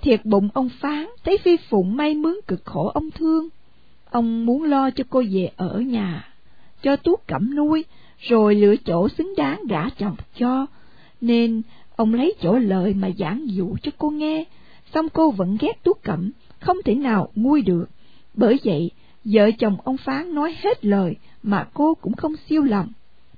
Thiệt 0.07 0.25
bụng 0.25 0.49
ông 0.55 0.69
Phán 0.81 1.07
thấy 1.25 1.39
Phi 1.39 1.57
Phụng 1.71 1.97
may 1.97 2.15
mướn 2.15 2.35
cực 2.47 2.65
khổ 2.65 2.91
ông 2.95 3.11
thương. 3.11 3.49
Ông 4.11 4.47
muốn 4.47 4.63
lo 4.65 4.91
cho 4.91 5.05
cô 5.11 5.23
về 5.31 5.51
ở 5.57 5.81
nhà, 5.81 6.29
cho 6.83 6.97
tuốt 6.97 7.21
Cẩm 7.27 7.55
nuôi, 7.55 7.85
rồi 8.21 8.55
lựa 8.55 8.75
chỗ 8.77 9.09
xứng 9.09 9.35
đáng 9.37 9.63
gả 9.69 9.89
chồng 9.99 10.17
cho. 10.39 10.67
Nên 11.21 11.63
ông 11.97 12.15
lấy 12.15 12.35
chỗ 12.43 12.59
lợi 12.59 12.95
mà 12.95 13.11
giảng 13.19 13.51
dụ 13.51 13.77
cho 13.83 13.93
cô 13.99 14.11
nghe, 14.11 14.45
xong 14.95 15.09
cô 15.09 15.31
vẫn 15.31 15.57
ghét 15.61 15.83
tuốt 15.83 15.97
Cẩm, 16.03 16.31
không 16.61 16.77
thể 16.85 16.95
nào 16.95 17.29
nguôi 17.35 17.63
được. 17.63 17.87
Bởi 18.35 18.59
vậy, 18.65 18.91
vợ 19.25 19.51
chồng 19.59 19.77
ông 19.85 19.97
Phán 19.97 20.35
nói 20.35 20.57
hết 20.63 20.85
lời 20.85 21.17
mà 21.43 21.69
cô 21.75 21.95
cũng 21.95 22.15
không 22.15 22.35
siêu 22.49 22.63
lòng. 22.63 22.89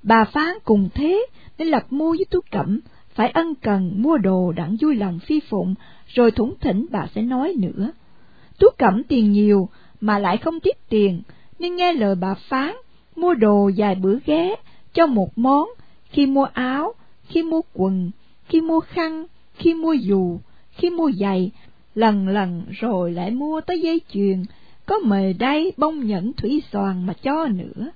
Bà 0.03 0.25
Phán 0.25 0.55
cùng 0.65 0.89
thế 0.95 1.27
nên 1.59 1.69
lập 1.69 1.87
mua 1.91 2.11
với 2.11 2.25
tuốt 2.31 2.51
Cẩm, 2.51 2.81
phải 3.19 3.31
ân 3.31 3.55
cần 3.55 3.93
mua 3.97 4.17
đồ 4.19 4.53
đặng 4.53 4.77
vui 4.81 4.97
lòng 4.97 5.19
phi 5.19 5.41
phụng, 5.41 5.75
rồi 6.07 6.31
thủng 6.31 6.55
thỉnh 6.61 6.87
bà 6.91 7.07
sẽ 7.15 7.23
nói 7.23 7.55
nữa. 7.59 7.91
Tú 8.59 8.67
Cẩm 8.79 9.03
tiền 9.05 9.33
nhiều 9.33 9.69
mà 10.01 10.19
lại 10.19 10.37
không 10.37 10.61
tiếc 10.61 10.89
tiền, 10.89 11.23
nên 11.59 11.77
nghe 11.77 11.93
lời 11.93 12.15
bà 12.15 12.35
Phán, 12.35 12.75
mua 13.17 13.35
đồ 13.35 13.71
vài 13.77 13.95
bữa 13.95 14.19
ghé, 14.27 14.55
cho 14.95 15.07
một 15.07 15.39
món, 15.39 15.69
khi 16.05 16.27
mua 16.27 16.45
áo, 16.45 16.95
khi 17.29 17.43
mua 17.43 17.61
quần, 17.73 18.11
khi 18.49 18.61
mua 18.61 18.81
khăn, 18.81 19.27
khi 19.55 19.75
mua 19.75 19.93
dù, 19.93 20.39
khi 20.71 20.91
mua 20.91 21.11
giày, 21.21 21.51
lần 21.95 22.29
lần 22.29 22.63
rồi 22.71 23.13
lại 23.13 23.31
mua 23.31 23.61
tới 23.61 23.81
dây 23.81 24.01
chuyền, 24.13 24.45
có 24.87 24.99
mề 25.05 25.33
đây 25.33 25.73
bông 25.77 26.07
nhẫn 26.07 26.33
thủy 26.33 26.63
xoàn 26.73 27.07
mà 27.07 27.13
cho 27.23 27.47
nữa. 27.47 27.91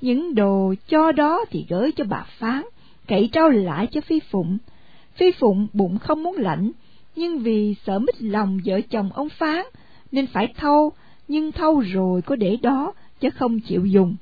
Những 0.00 0.34
đồ 0.34 0.74
cho 0.88 1.12
đó 1.12 1.44
thì 1.50 1.66
gửi 1.68 1.92
cho 1.92 2.04
bà 2.04 2.26
Phán, 2.38 2.62
cậy 3.08 3.28
trao 3.32 3.48
lại 3.48 3.86
cho 3.92 4.00
Phi 4.00 4.20
Phụng. 4.30 4.58
Phi 5.14 5.32
Phụng 5.40 5.66
bụng 5.72 5.98
không 5.98 6.22
muốn 6.22 6.36
lãnh, 6.36 6.70
nhưng 7.16 7.38
vì 7.38 7.74
sợ 7.86 7.98
mít 7.98 8.22
lòng 8.22 8.60
vợ 8.64 8.80
chồng 8.90 9.10
ông 9.14 9.28
Phán, 9.28 9.64
nên 10.12 10.26
phải 10.26 10.54
thâu, 10.56 10.92
nhưng 11.28 11.52
thâu 11.52 11.80
rồi 11.80 12.22
có 12.22 12.36
để 12.36 12.56
đó, 12.62 12.92
chứ 13.20 13.30
không 13.30 13.60
chịu 13.60 13.86
dùng. 13.86 14.16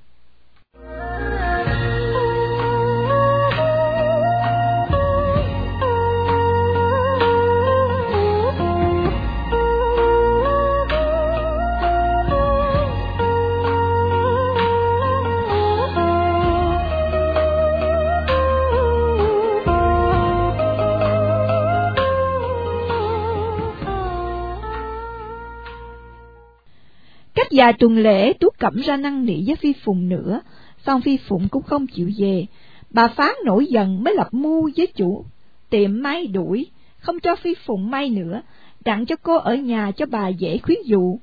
Cách 27.66 27.74
vài 27.74 27.78
tuần 27.78 27.98
lễ, 27.98 28.32
Tú 28.32 28.48
Cẩm 28.58 28.76
ra 28.76 28.96
năng 28.96 29.24
nỉ 29.24 29.42
với 29.46 29.56
Phi 29.56 29.72
Phụng 29.84 30.08
nữa, 30.08 30.40
song 30.86 31.00
Phi 31.00 31.16
Phụng 31.16 31.48
cũng 31.48 31.62
không 31.62 31.86
chịu 31.86 32.10
về. 32.18 32.46
Bà 32.90 33.08
Phán 33.08 33.34
nổi 33.44 33.66
giận 33.66 34.04
mới 34.04 34.14
lập 34.14 34.28
mưu 34.32 34.70
với 34.76 34.86
chủ 34.86 35.24
tiệm 35.70 36.02
may 36.02 36.26
đuổi, 36.26 36.66
không 36.98 37.20
cho 37.20 37.36
Phi 37.36 37.54
Phụng 37.54 37.90
may 37.90 38.10
nữa, 38.10 38.42
đặng 38.84 39.06
cho 39.06 39.16
cô 39.16 39.36
ở 39.36 39.54
nhà 39.54 39.90
cho 39.96 40.06
bà 40.06 40.28
dễ 40.28 40.58
khuyến 40.58 40.78
dụ. 40.84 41.18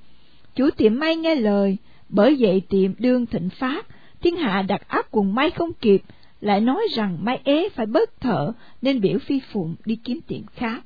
Chủ 0.56 0.70
tiệm 0.78 1.00
may 1.00 1.16
nghe 1.16 1.36
lời, 1.36 1.78
bởi 2.10 2.36
vậy 2.40 2.62
tiệm 2.70 2.92
đương 3.00 3.26
thịnh 3.26 3.50
phát, 3.50 3.88
thiên 4.22 4.36
hạ 4.36 4.62
đặt 4.62 4.88
áp 4.88 5.06
quần 5.12 5.36
may 5.36 5.52
không 5.52 5.74
kịp, 5.74 6.02
lại 6.42 6.62
nói 6.62 6.82
rằng 6.96 7.18
may 7.22 7.42
ế 7.44 7.70
phải 7.70 7.86
bớt 7.86 8.22
thở 8.22 8.54
nên 8.82 9.02
biểu 9.02 9.20
Phi 9.20 9.40
Phụng 9.52 9.76
đi 9.86 9.96
kiếm 9.96 10.20
tiệm 10.28 10.46
khác. 10.56 10.82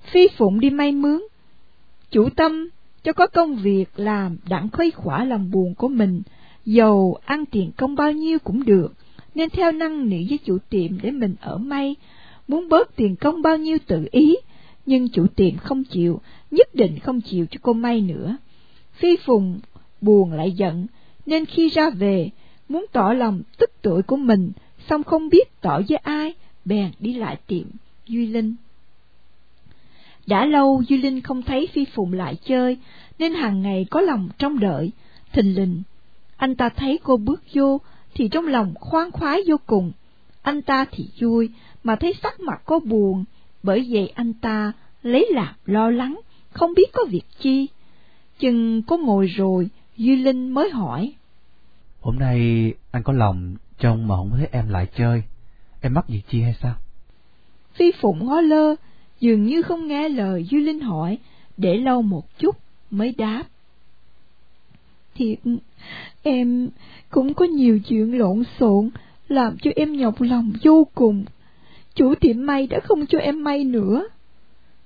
Phi 0.00 0.28
Phụng 0.36 0.60
đi 0.60 0.70
may 0.70 0.92
mướn, 0.92 1.22
chủ 2.10 2.28
tâm 2.36 2.68
cho 3.06 3.12
có 3.12 3.26
công 3.26 3.56
việc 3.56 3.88
làm 3.96 4.36
đặng 4.48 4.68
khuây 4.72 4.90
khỏa 4.90 5.24
lòng 5.24 5.50
buồn 5.50 5.74
của 5.74 5.88
mình, 5.88 6.22
dầu 6.64 7.18
ăn 7.24 7.46
tiền 7.46 7.70
công 7.76 7.94
bao 7.94 8.12
nhiêu 8.12 8.38
cũng 8.38 8.64
được, 8.64 8.94
nên 9.34 9.50
theo 9.50 9.72
năng 9.72 10.08
nỉ 10.08 10.26
với 10.28 10.38
chủ 10.44 10.58
tiệm 10.70 10.98
để 11.02 11.10
mình 11.10 11.34
ở 11.40 11.58
may, 11.58 11.96
muốn 12.48 12.68
bớt 12.68 12.96
tiền 12.96 13.16
công 13.16 13.42
bao 13.42 13.56
nhiêu 13.56 13.78
tự 13.86 14.08
ý, 14.10 14.36
nhưng 14.86 15.08
chủ 15.08 15.26
tiệm 15.26 15.56
không 15.56 15.84
chịu, 15.84 16.20
nhất 16.50 16.74
định 16.74 16.98
không 16.98 17.20
chịu 17.20 17.46
cho 17.50 17.58
cô 17.62 17.72
may 17.72 18.00
nữa. 18.00 18.36
Phi 18.92 19.16
Phùng 19.16 19.60
buồn 20.00 20.32
lại 20.32 20.52
giận, 20.52 20.86
nên 21.26 21.44
khi 21.44 21.68
ra 21.68 21.90
về, 21.90 22.30
muốn 22.68 22.86
tỏ 22.92 23.12
lòng 23.12 23.42
tức 23.58 23.70
tuổi 23.82 24.02
của 24.02 24.16
mình, 24.16 24.52
xong 24.88 25.04
không 25.04 25.28
biết 25.28 25.60
tỏ 25.60 25.80
với 25.88 25.96
ai, 25.96 26.34
bèn 26.64 26.90
đi 26.98 27.14
lại 27.14 27.36
tiệm 27.46 27.66
Duy 28.06 28.26
Linh. 28.26 28.54
Đã 30.26 30.46
lâu 30.46 30.82
Duy 30.88 30.98
Linh 30.98 31.20
không 31.20 31.42
thấy 31.42 31.68
Phi 31.72 31.84
Phụng 31.84 32.12
lại 32.12 32.36
chơi, 32.44 32.78
nên 33.18 33.34
hàng 33.34 33.62
ngày 33.62 33.86
có 33.90 34.00
lòng 34.00 34.28
trông 34.38 34.58
đợi. 34.58 34.90
Thình 35.32 35.54
lình, 35.54 35.82
anh 36.36 36.54
ta 36.54 36.68
thấy 36.68 36.98
cô 37.02 37.16
bước 37.16 37.42
vô, 37.54 37.80
thì 38.14 38.28
trong 38.28 38.46
lòng 38.46 38.74
khoan 38.80 39.10
khoái 39.10 39.40
vô 39.46 39.56
cùng. 39.66 39.92
Anh 40.42 40.62
ta 40.62 40.84
thì 40.90 41.08
vui, 41.20 41.48
mà 41.84 41.96
thấy 41.96 42.14
sắc 42.22 42.40
mặt 42.40 42.62
cô 42.64 42.80
buồn, 42.80 43.24
bởi 43.62 43.86
vậy 43.90 44.08
anh 44.14 44.32
ta 44.32 44.72
lấy 45.02 45.28
làm 45.30 45.54
lo 45.66 45.90
lắng, 45.90 46.20
không 46.50 46.74
biết 46.74 46.92
có 46.92 47.04
việc 47.10 47.24
chi. 47.38 47.68
Chừng 48.38 48.82
có 48.82 48.96
ngồi 48.96 49.26
rồi, 49.26 49.68
Duy 49.96 50.16
Linh 50.16 50.48
mới 50.48 50.70
hỏi. 50.70 51.12
Hôm 52.00 52.18
nay 52.18 52.72
anh 52.90 53.02
có 53.02 53.12
lòng 53.12 53.56
trông 53.78 54.08
mà 54.08 54.16
không 54.16 54.30
thấy 54.36 54.48
em 54.52 54.68
lại 54.68 54.86
chơi, 54.96 55.22
em 55.80 55.94
mắc 55.94 56.08
gì 56.08 56.22
chi 56.28 56.42
hay 56.42 56.54
sao? 56.62 56.74
Phi 57.74 57.92
Phụng 58.00 58.26
ngó 58.26 58.40
lơ, 58.40 58.74
dường 59.20 59.44
như 59.44 59.62
không 59.62 59.88
nghe 59.88 60.08
lời 60.08 60.44
Duy 60.50 60.60
Linh 60.60 60.80
hỏi, 60.80 61.18
để 61.56 61.76
lâu 61.76 62.02
một 62.02 62.38
chút 62.38 62.56
mới 62.90 63.14
đáp. 63.18 63.44
Thiệt, 65.14 65.38
em 66.22 66.68
cũng 67.10 67.34
có 67.34 67.44
nhiều 67.44 67.78
chuyện 67.78 68.18
lộn 68.18 68.42
xộn, 68.60 68.90
làm 69.28 69.56
cho 69.62 69.70
em 69.76 69.96
nhọc 69.96 70.20
lòng 70.20 70.52
vô 70.62 70.86
cùng. 70.94 71.24
Chủ 71.94 72.14
tiệm 72.20 72.46
may 72.46 72.66
đã 72.66 72.80
không 72.84 73.06
cho 73.06 73.18
em 73.18 73.44
may 73.44 73.64
nữa. 73.64 74.08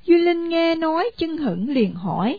Duy 0.04 0.18
Linh 0.18 0.48
nghe 0.48 0.74
nói 0.74 1.10
chân 1.16 1.36
hững 1.36 1.70
liền 1.70 1.94
hỏi. 1.94 2.38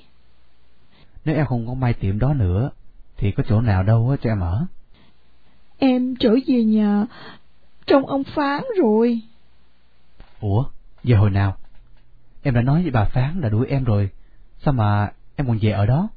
Nếu 1.26 1.36
em 1.36 1.46
không 1.46 1.68
có 1.68 1.74
may 1.74 1.94
tiệm 1.94 2.20
đó 2.20 2.34
nữa, 2.34 2.70
thì 3.18 3.32
có 3.32 3.44
chỗ 3.50 3.62
nào 3.62 3.84
đâu 3.84 4.16
cho 4.22 4.30
em 4.30 4.40
ở? 4.40 4.66
Em 5.78 6.16
trở 6.16 6.36
về 6.48 6.64
nhà, 6.64 7.06
trong 7.88 8.06
ông 8.06 8.24
Phán 8.24 8.64
rồi. 8.82 9.22
Ủa, 10.42 10.66
giờ 11.04 11.18
hồi 11.18 11.30
nào? 11.30 11.58
Em 12.44 12.54
đã 12.54 12.62
nói 12.62 12.82
với 12.82 12.92
bà 12.92 13.06
Phán 13.06 13.42
là 13.42 13.50
đuổi 13.50 13.68
em 13.68 13.84
rồi, 13.84 14.10
sao 14.66 14.74
mà 14.74 15.12
em 15.36 15.48
còn 15.48 15.58
về 15.62 15.72
ở 15.72 15.86
đó? 15.86 16.10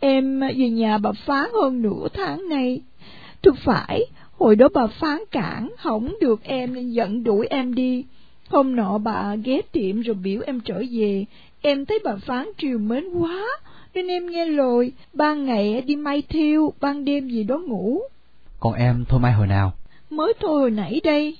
Em 0.00 0.40
về 0.40 0.70
nhà 0.70 0.98
bà 0.98 1.12
Phán 1.26 1.50
hơn 1.62 1.82
nửa 1.82 2.08
tháng 2.14 2.48
nay. 2.48 2.80
Thực 3.42 3.54
phải, 3.64 4.06
hồi 4.38 4.56
đó 4.56 4.68
bà 4.74 4.86
Phán 4.86 5.18
cản, 5.30 5.68
không 5.78 6.14
được 6.20 6.42
em 6.42 6.74
nên 6.74 6.90
giận 6.90 7.24
đuổi 7.24 7.46
em 7.50 7.74
đi. 7.74 8.04
Hôm 8.48 8.76
nọ 8.76 8.98
bà 8.98 9.34
ghé 9.44 9.60
tiệm 9.72 10.00
rồi 10.00 10.14
biểu 10.14 10.40
em 10.46 10.60
trở 10.60 10.82
về, 10.90 11.24
em 11.60 11.86
thấy 11.86 11.98
bà 12.04 12.16
Phán 12.26 12.48
triều 12.58 12.78
mến 12.78 13.08
quá, 13.08 13.44
nên 13.94 14.08
em 14.08 14.26
nghe 14.26 14.46
lời, 14.46 14.92
ban 15.12 15.44
ngày 15.44 15.80
đi 15.80 15.96
may 15.96 16.22
thiêu, 16.22 16.72
ban 16.80 17.04
đêm 17.04 17.28
gì 17.28 17.44
đó 17.44 17.58
ngủ. 17.58 18.00
Còn 18.60 18.74
em 18.74 19.04
thôi 19.08 19.20
may 19.20 19.32
hồi 19.32 19.46
nào? 19.46 19.72
Mới 20.10 20.32
thôi 20.40 20.60
hồi 20.60 20.70
nãy 20.70 21.00
đây. 21.04 21.36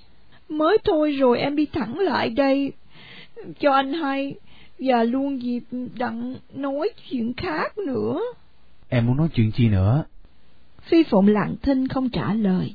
Mới 0.48 0.78
thôi 0.84 1.12
rồi 1.12 1.38
em 1.38 1.56
đi 1.56 1.66
thẳng 1.66 1.98
lại 1.98 2.30
đây, 2.30 2.72
cho 3.60 3.72
anh 3.72 3.92
hay, 3.92 4.34
và 4.78 5.04
luôn 5.04 5.42
dịp 5.42 5.62
đặng 5.98 6.34
nói 6.54 6.90
chuyện 7.10 7.32
khác 7.36 7.78
nữa. 7.78 8.20
Em 8.88 9.06
muốn 9.06 9.16
nói 9.16 9.28
chuyện 9.34 9.50
chi 9.52 9.68
nữa? 9.68 10.04
Phi 10.82 11.02
Phụng 11.02 11.26
lặng 11.26 11.54
thinh 11.62 11.88
không 11.88 12.10
trả 12.10 12.34
lời. 12.34 12.74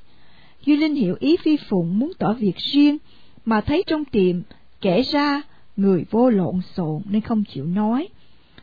Duy 0.65 0.77
Linh 0.77 0.95
hiểu 0.95 1.15
ý 1.19 1.37
Phi 1.37 1.57
Phụng 1.69 1.99
muốn 1.99 2.11
tỏ 2.19 2.33
việc 2.33 2.57
riêng, 2.57 2.97
mà 3.45 3.61
thấy 3.61 3.83
trong 3.87 4.05
tiệm 4.05 4.35
kể 4.81 5.01
ra 5.01 5.41
người 5.77 6.05
vô 6.11 6.29
lộn 6.29 6.61
xộn 6.75 7.01
nên 7.09 7.21
không 7.21 7.43
chịu 7.43 7.65
nói. 7.65 8.07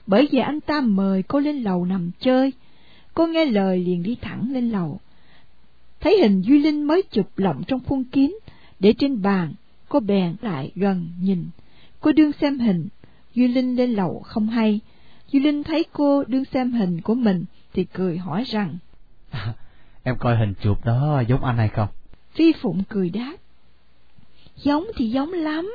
Bởi 0.07 0.29
vì 0.31 0.39
anh 0.39 0.61
ta 0.61 0.81
mời 0.81 1.23
cô 1.23 1.39
lên 1.39 1.63
lầu 1.63 1.85
nằm 1.85 2.11
chơi, 2.21 2.53
cô 3.15 3.27
nghe 3.27 3.45
lời 3.45 3.79
liền 3.79 4.03
đi 4.03 4.17
thẳng 4.21 4.53
lên 4.53 4.71
lầu. 4.71 5.01
Thấy 6.01 6.19
hình 6.23 6.43
Duy 6.43 6.59
Linh 6.59 6.83
mới 6.83 7.03
chụp 7.11 7.27
lộng 7.37 7.63
trong 7.67 7.81
khuôn 7.87 8.05
kín, 8.05 8.39
để 8.81 8.95
trên 8.99 9.23
bàn, 9.23 9.55
cô 9.89 10.01
bèn 10.01 10.37
lại 10.43 10.71
gần 10.75 11.09
nhìn. 11.21 11.45
Cô 12.05 12.13
đương 12.13 12.33
xem 12.41 12.59
hình, 12.59 12.89
Duy 13.35 13.49
Linh 13.49 13.77
lên 13.77 13.91
lầu 13.91 14.23
không 14.25 14.49
hay. 14.49 14.81
Duy 15.29 15.41
Linh 15.41 15.63
thấy 15.63 15.85
cô 15.93 16.25
đương 16.25 16.45
xem 16.45 16.73
hình 16.73 17.01
của 17.01 17.15
mình 17.15 17.45
thì 17.73 17.85
cười 17.85 18.19
hỏi 18.19 18.45
rằng 18.45 18.77
Em 20.03 20.17
coi 20.19 20.37
hình 20.37 20.55
chụp 20.63 20.85
đó 20.85 21.23
giống 21.29 21.45
anh 21.45 21.57
hay 21.57 21.69
không? 21.69 21.89
Phi 22.35 22.53
Phụng 22.53 22.83
cười 22.89 23.11
đáp 23.11 23.37
Giống 24.57 24.85
thì 24.97 25.11
giống 25.11 25.33
lắm. 25.33 25.73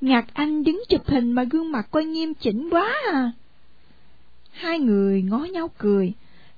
Ngạc 0.00 0.34
anh 0.34 0.64
đứng 0.64 0.82
chụp 0.88 1.06
hình 1.06 1.32
mà 1.32 1.44
gương 1.44 1.72
mặt 1.72 1.88
coi 1.90 2.04
nghiêm 2.04 2.34
chỉnh 2.34 2.68
quá 2.70 2.94
à. 3.12 3.32
Hai 4.50 4.78
người 4.78 5.22
ngó 5.22 5.38
nhau 5.38 5.70
cười. 5.78 6.12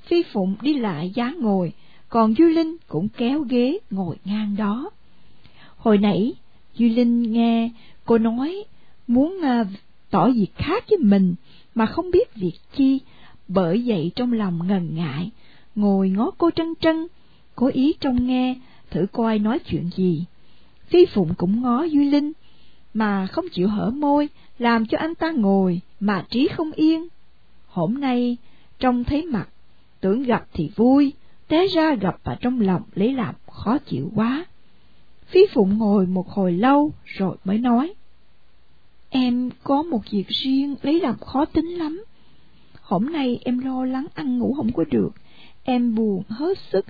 Phi 0.07 0.23
Phụng 0.33 0.57
đi 0.63 0.75
lại 0.79 1.13
giá 1.15 1.33
ngồi 1.41 1.73
Còn 2.09 2.35
Duy 2.39 2.55
Linh 2.55 2.77
cũng 2.89 3.09
kéo 3.09 3.41
ghế 3.41 3.79
ngồi 3.91 4.17
ngang 4.25 4.57
đó. 4.57 4.91
Hồi 5.77 5.99
nãy 5.99 6.35
Duy 6.75 6.89
Linh 6.89 7.33
nghe 7.33 7.71
cô 8.05 8.19
nói 8.19 8.65
muốn 9.07 9.41
à, 9.43 9.65
tỏ 10.11 10.31
việc 10.31 10.55
khác 10.57 10.85
với 10.91 10.99
mình 10.99 11.35
mà 11.75 11.87
không 11.87 12.11
biết 12.11 12.35
việc 12.35 12.55
chi, 12.77 13.01
bởi 13.49 13.83
vậy 13.87 14.13
trong 14.17 14.33
lòng 14.33 14.67
ngần 14.67 14.95
ngại, 14.95 15.31
ngồi 15.75 16.09
ngó 16.09 16.31
cô 16.39 16.51
trân 16.51 16.75
trân, 16.81 17.07
cố 17.55 17.71
ý 17.73 17.95
trông 18.01 18.27
nghe, 18.27 18.57
thử 18.91 19.07
coi 19.13 19.39
nói 19.39 19.59
chuyện 19.59 19.91
gì. 19.97 20.25
Phi 20.87 21.07
Phụng 21.07 21.35
cũng 21.37 21.63
ngó 21.63 21.83
Duy 21.83 22.11
Linh, 22.11 22.33
mà 22.95 23.27
không 23.27 23.45
chịu 23.53 23.69
hở 23.69 23.91
môi, 23.91 24.29
làm 24.59 24.87
cho 24.87 24.99
anh 24.99 25.15
ta 25.15 25.31
ngồi 25.31 25.81
mà 26.01 26.27
trí 26.31 26.49
không 26.49 26.73
yên. 26.73 27.09
Hôm 27.67 28.01
nay, 28.01 28.37
trông 28.79 29.05
thấy 29.05 29.27
mặt, 29.27 29.49
tưởng 30.01 30.23
gặp 30.23 30.47
thì 30.53 30.71
vui, 30.77 31.13
té 31.49 31.67
ra 31.67 31.95
gặp 31.95 32.17
và 32.25 32.37
trong 32.41 32.61
lòng 32.61 32.83
lấy 32.95 33.13
làm 33.13 33.35
khó 33.51 33.79
chịu 33.79 34.11
quá. 34.15 34.45
Phi 35.27 35.41
Phụng 35.55 35.79
ngồi 35.79 36.07
một 36.07 36.29
hồi 36.29 36.53
lâu 36.53 36.93
rồi 37.05 37.37
mới 37.45 37.59
nói. 37.59 37.95
Em 39.17 39.51
có 39.63 39.83
một 39.83 40.01
việc 40.11 40.29
riêng 40.29 40.75
lấy 40.83 41.01
làm 41.01 41.19
khó 41.19 41.45
tính 41.45 41.67
lắm. 41.67 42.05
Hôm 42.81 43.13
nay 43.13 43.39
em 43.45 43.59
lo 43.59 43.85
lắng 43.85 44.07
ăn 44.15 44.39
ngủ 44.39 44.55
không 44.57 44.73
có 44.73 44.85
được. 44.91 45.11
Em 45.65 45.95
buồn 45.95 46.23
hết 46.29 46.59
sức 46.73 46.87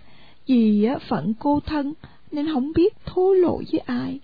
vì 0.47 0.89
phận 1.09 1.35
cô 1.39 1.61
thân 1.61 1.93
nên 2.33 2.53
không 2.53 2.73
biết 2.73 2.95
thố 3.05 3.33
lộ 3.33 3.57
với 3.73 3.81
ai. 3.87 4.21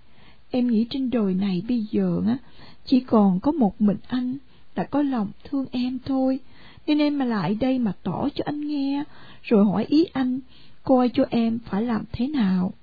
em 0.51 0.67
nghĩ 0.67 0.87
trên 0.89 1.09
đời 1.09 1.33
này 1.33 1.63
bây 1.67 1.85
giờ 1.91 2.21
á, 2.27 2.37
chỉ 2.85 2.99
còn 2.99 3.39
có 3.39 3.51
một 3.51 3.81
mình 3.81 3.97
anh 4.07 4.37
đã 4.75 4.83
có 4.83 5.01
lòng 5.01 5.31
thương 5.43 5.65
em 5.71 5.97
thôi, 6.05 6.39
nên 6.87 6.97
em 6.97 7.17
mà 7.17 7.25
lại 7.25 7.55
đây 7.55 7.79
mà 7.79 7.93
tỏ 8.03 8.29
cho 8.35 8.43
anh 8.45 8.67
nghe, 8.67 9.03
rồi 9.41 9.65
hỏi 9.65 9.85
ý 9.85 10.05
anh, 10.13 10.39
coi 10.83 11.09
cho 11.09 11.25
em 11.29 11.59
phải 11.65 11.81
làm 11.81 12.03
thế 12.11 12.27
nào. 12.27 12.73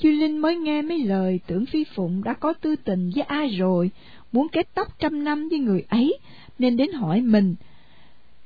Duy 0.00 0.16
Linh 0.16 0.38
mới 0.38 0.56
nghe 0.56 0.82
mấy 0.82 0.98
lời 0.98 1.40
tưởng 1.46 1.66
Phi 1.66 1.84
Phụng 1.94 2.24
đã 2.24 2.34
có 2.34 2.52
tư 2.52 2.76
tình 2.84 3.10
với 3.14 3.22
ai 3.22 3.48
rồi, 3.48 3.90
muốn 4.32 4.48
kết 4.52 4.68
tóc 4.74 4.98
trăm 4.98 5.24
năm 5.24 5.48
với 5.48 5.58
người 5.58 5.84
ấy, 5.88 6.18
nên 6.58 6.76
đến 6.76 6.92
hỏi 6.92 7.20
mình. 7.20 7.54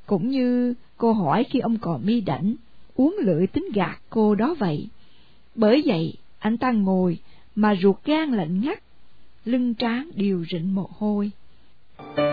Cũng 0.07 0.29
như 0.29 0.75
cô 0.97 1.13
hỏi 1.13 1.45
khi 1.51 1.59
ông 1.59 1.79
cò 1.79 1.99
mi 2.05 2.21
đảnh, 2.21 2.55
uống 2.95 3.17
lưỡi 3.21 3.47
tính 3.47 3.65
gạt 3.75 4.01
cô 4.11 4.35
đó 4.35 4.55
vậy. 4.59 4.89
Bởi 5.55 5.83
vậy, 5.87 6.15
anh 6.39 6.59
ta 6.59 6.71
ngồi, 6.71 7.19
mà 7.55 7.77
ruột 7.83 7.97
gan 8.05 8.31
lạnh 8.31 8.61
ngắt, 8.61 8.83
lưng 9.45 9.75
trán 9.75 10.11
đều 10.15 10.45
rịn 10.53 10.71
mồ 10.71 10.91
hôi. 10.99 11.31
Quý 11.99 12.30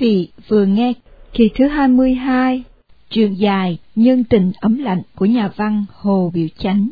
vị 0.00 0.28
vừa 0.48 0.66
nghe 0.66 0.92
kỳ 1.32 1.50
thứ 1.54 1.68
22, 1.68 2.62
trường 3.10 3.38
dài 3.38 3.78
Nhân 3.96 4.24
tình 4.24 4.52
ấm 4.60 4.78
lạnh 4.78 5.02
của 5.14 5.26
nhà 5.26 5.48
văn 5.56 5.84
Hồ 5.92 6.30
Biểu 6.34 6.48
Chánh 6.58 6.88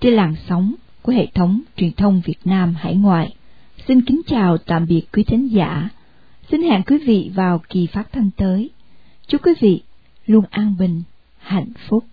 trên 0.00 0.12
làn 0.12 0.34
sóng 0.48 0.74
của 1.02 1.12
hệ 1.12 1.26
thống 1.34 1.60
truyền 1.76 1.92
thông 1.92 2.22
Việt 2.24 2.38
Nam 2.44 2.74
hải 2.74 2.94
ngoại. 2.94 3.34
Xin 3.88 4.02
kính 4.02 4.20
chào 4.26 4.58
tạm 4.58 4.86
biệt 4.86 5.02
quý 5.12 5.24
thính 5.24 5.48
giả. 5.52 5.88
Xin 6.50 6.62
hẹn 6.62 6.82
quý 6.82 6.98
vị 6.98 7.30
vào 7.34 7.62
kỳ 7.68 7.86
phát 7.86 8.12
thanh 8.12 8.30
tới. 8.36 8.70
Chúc 9.26 9.46
quý 9.46 9.52
vị 9.60 9.82
luôn 10.26 10.44
an 10.50 10.74
bình, 10.78 11.02
hạnh 11.38 11.72
phúc. 11.88 12.04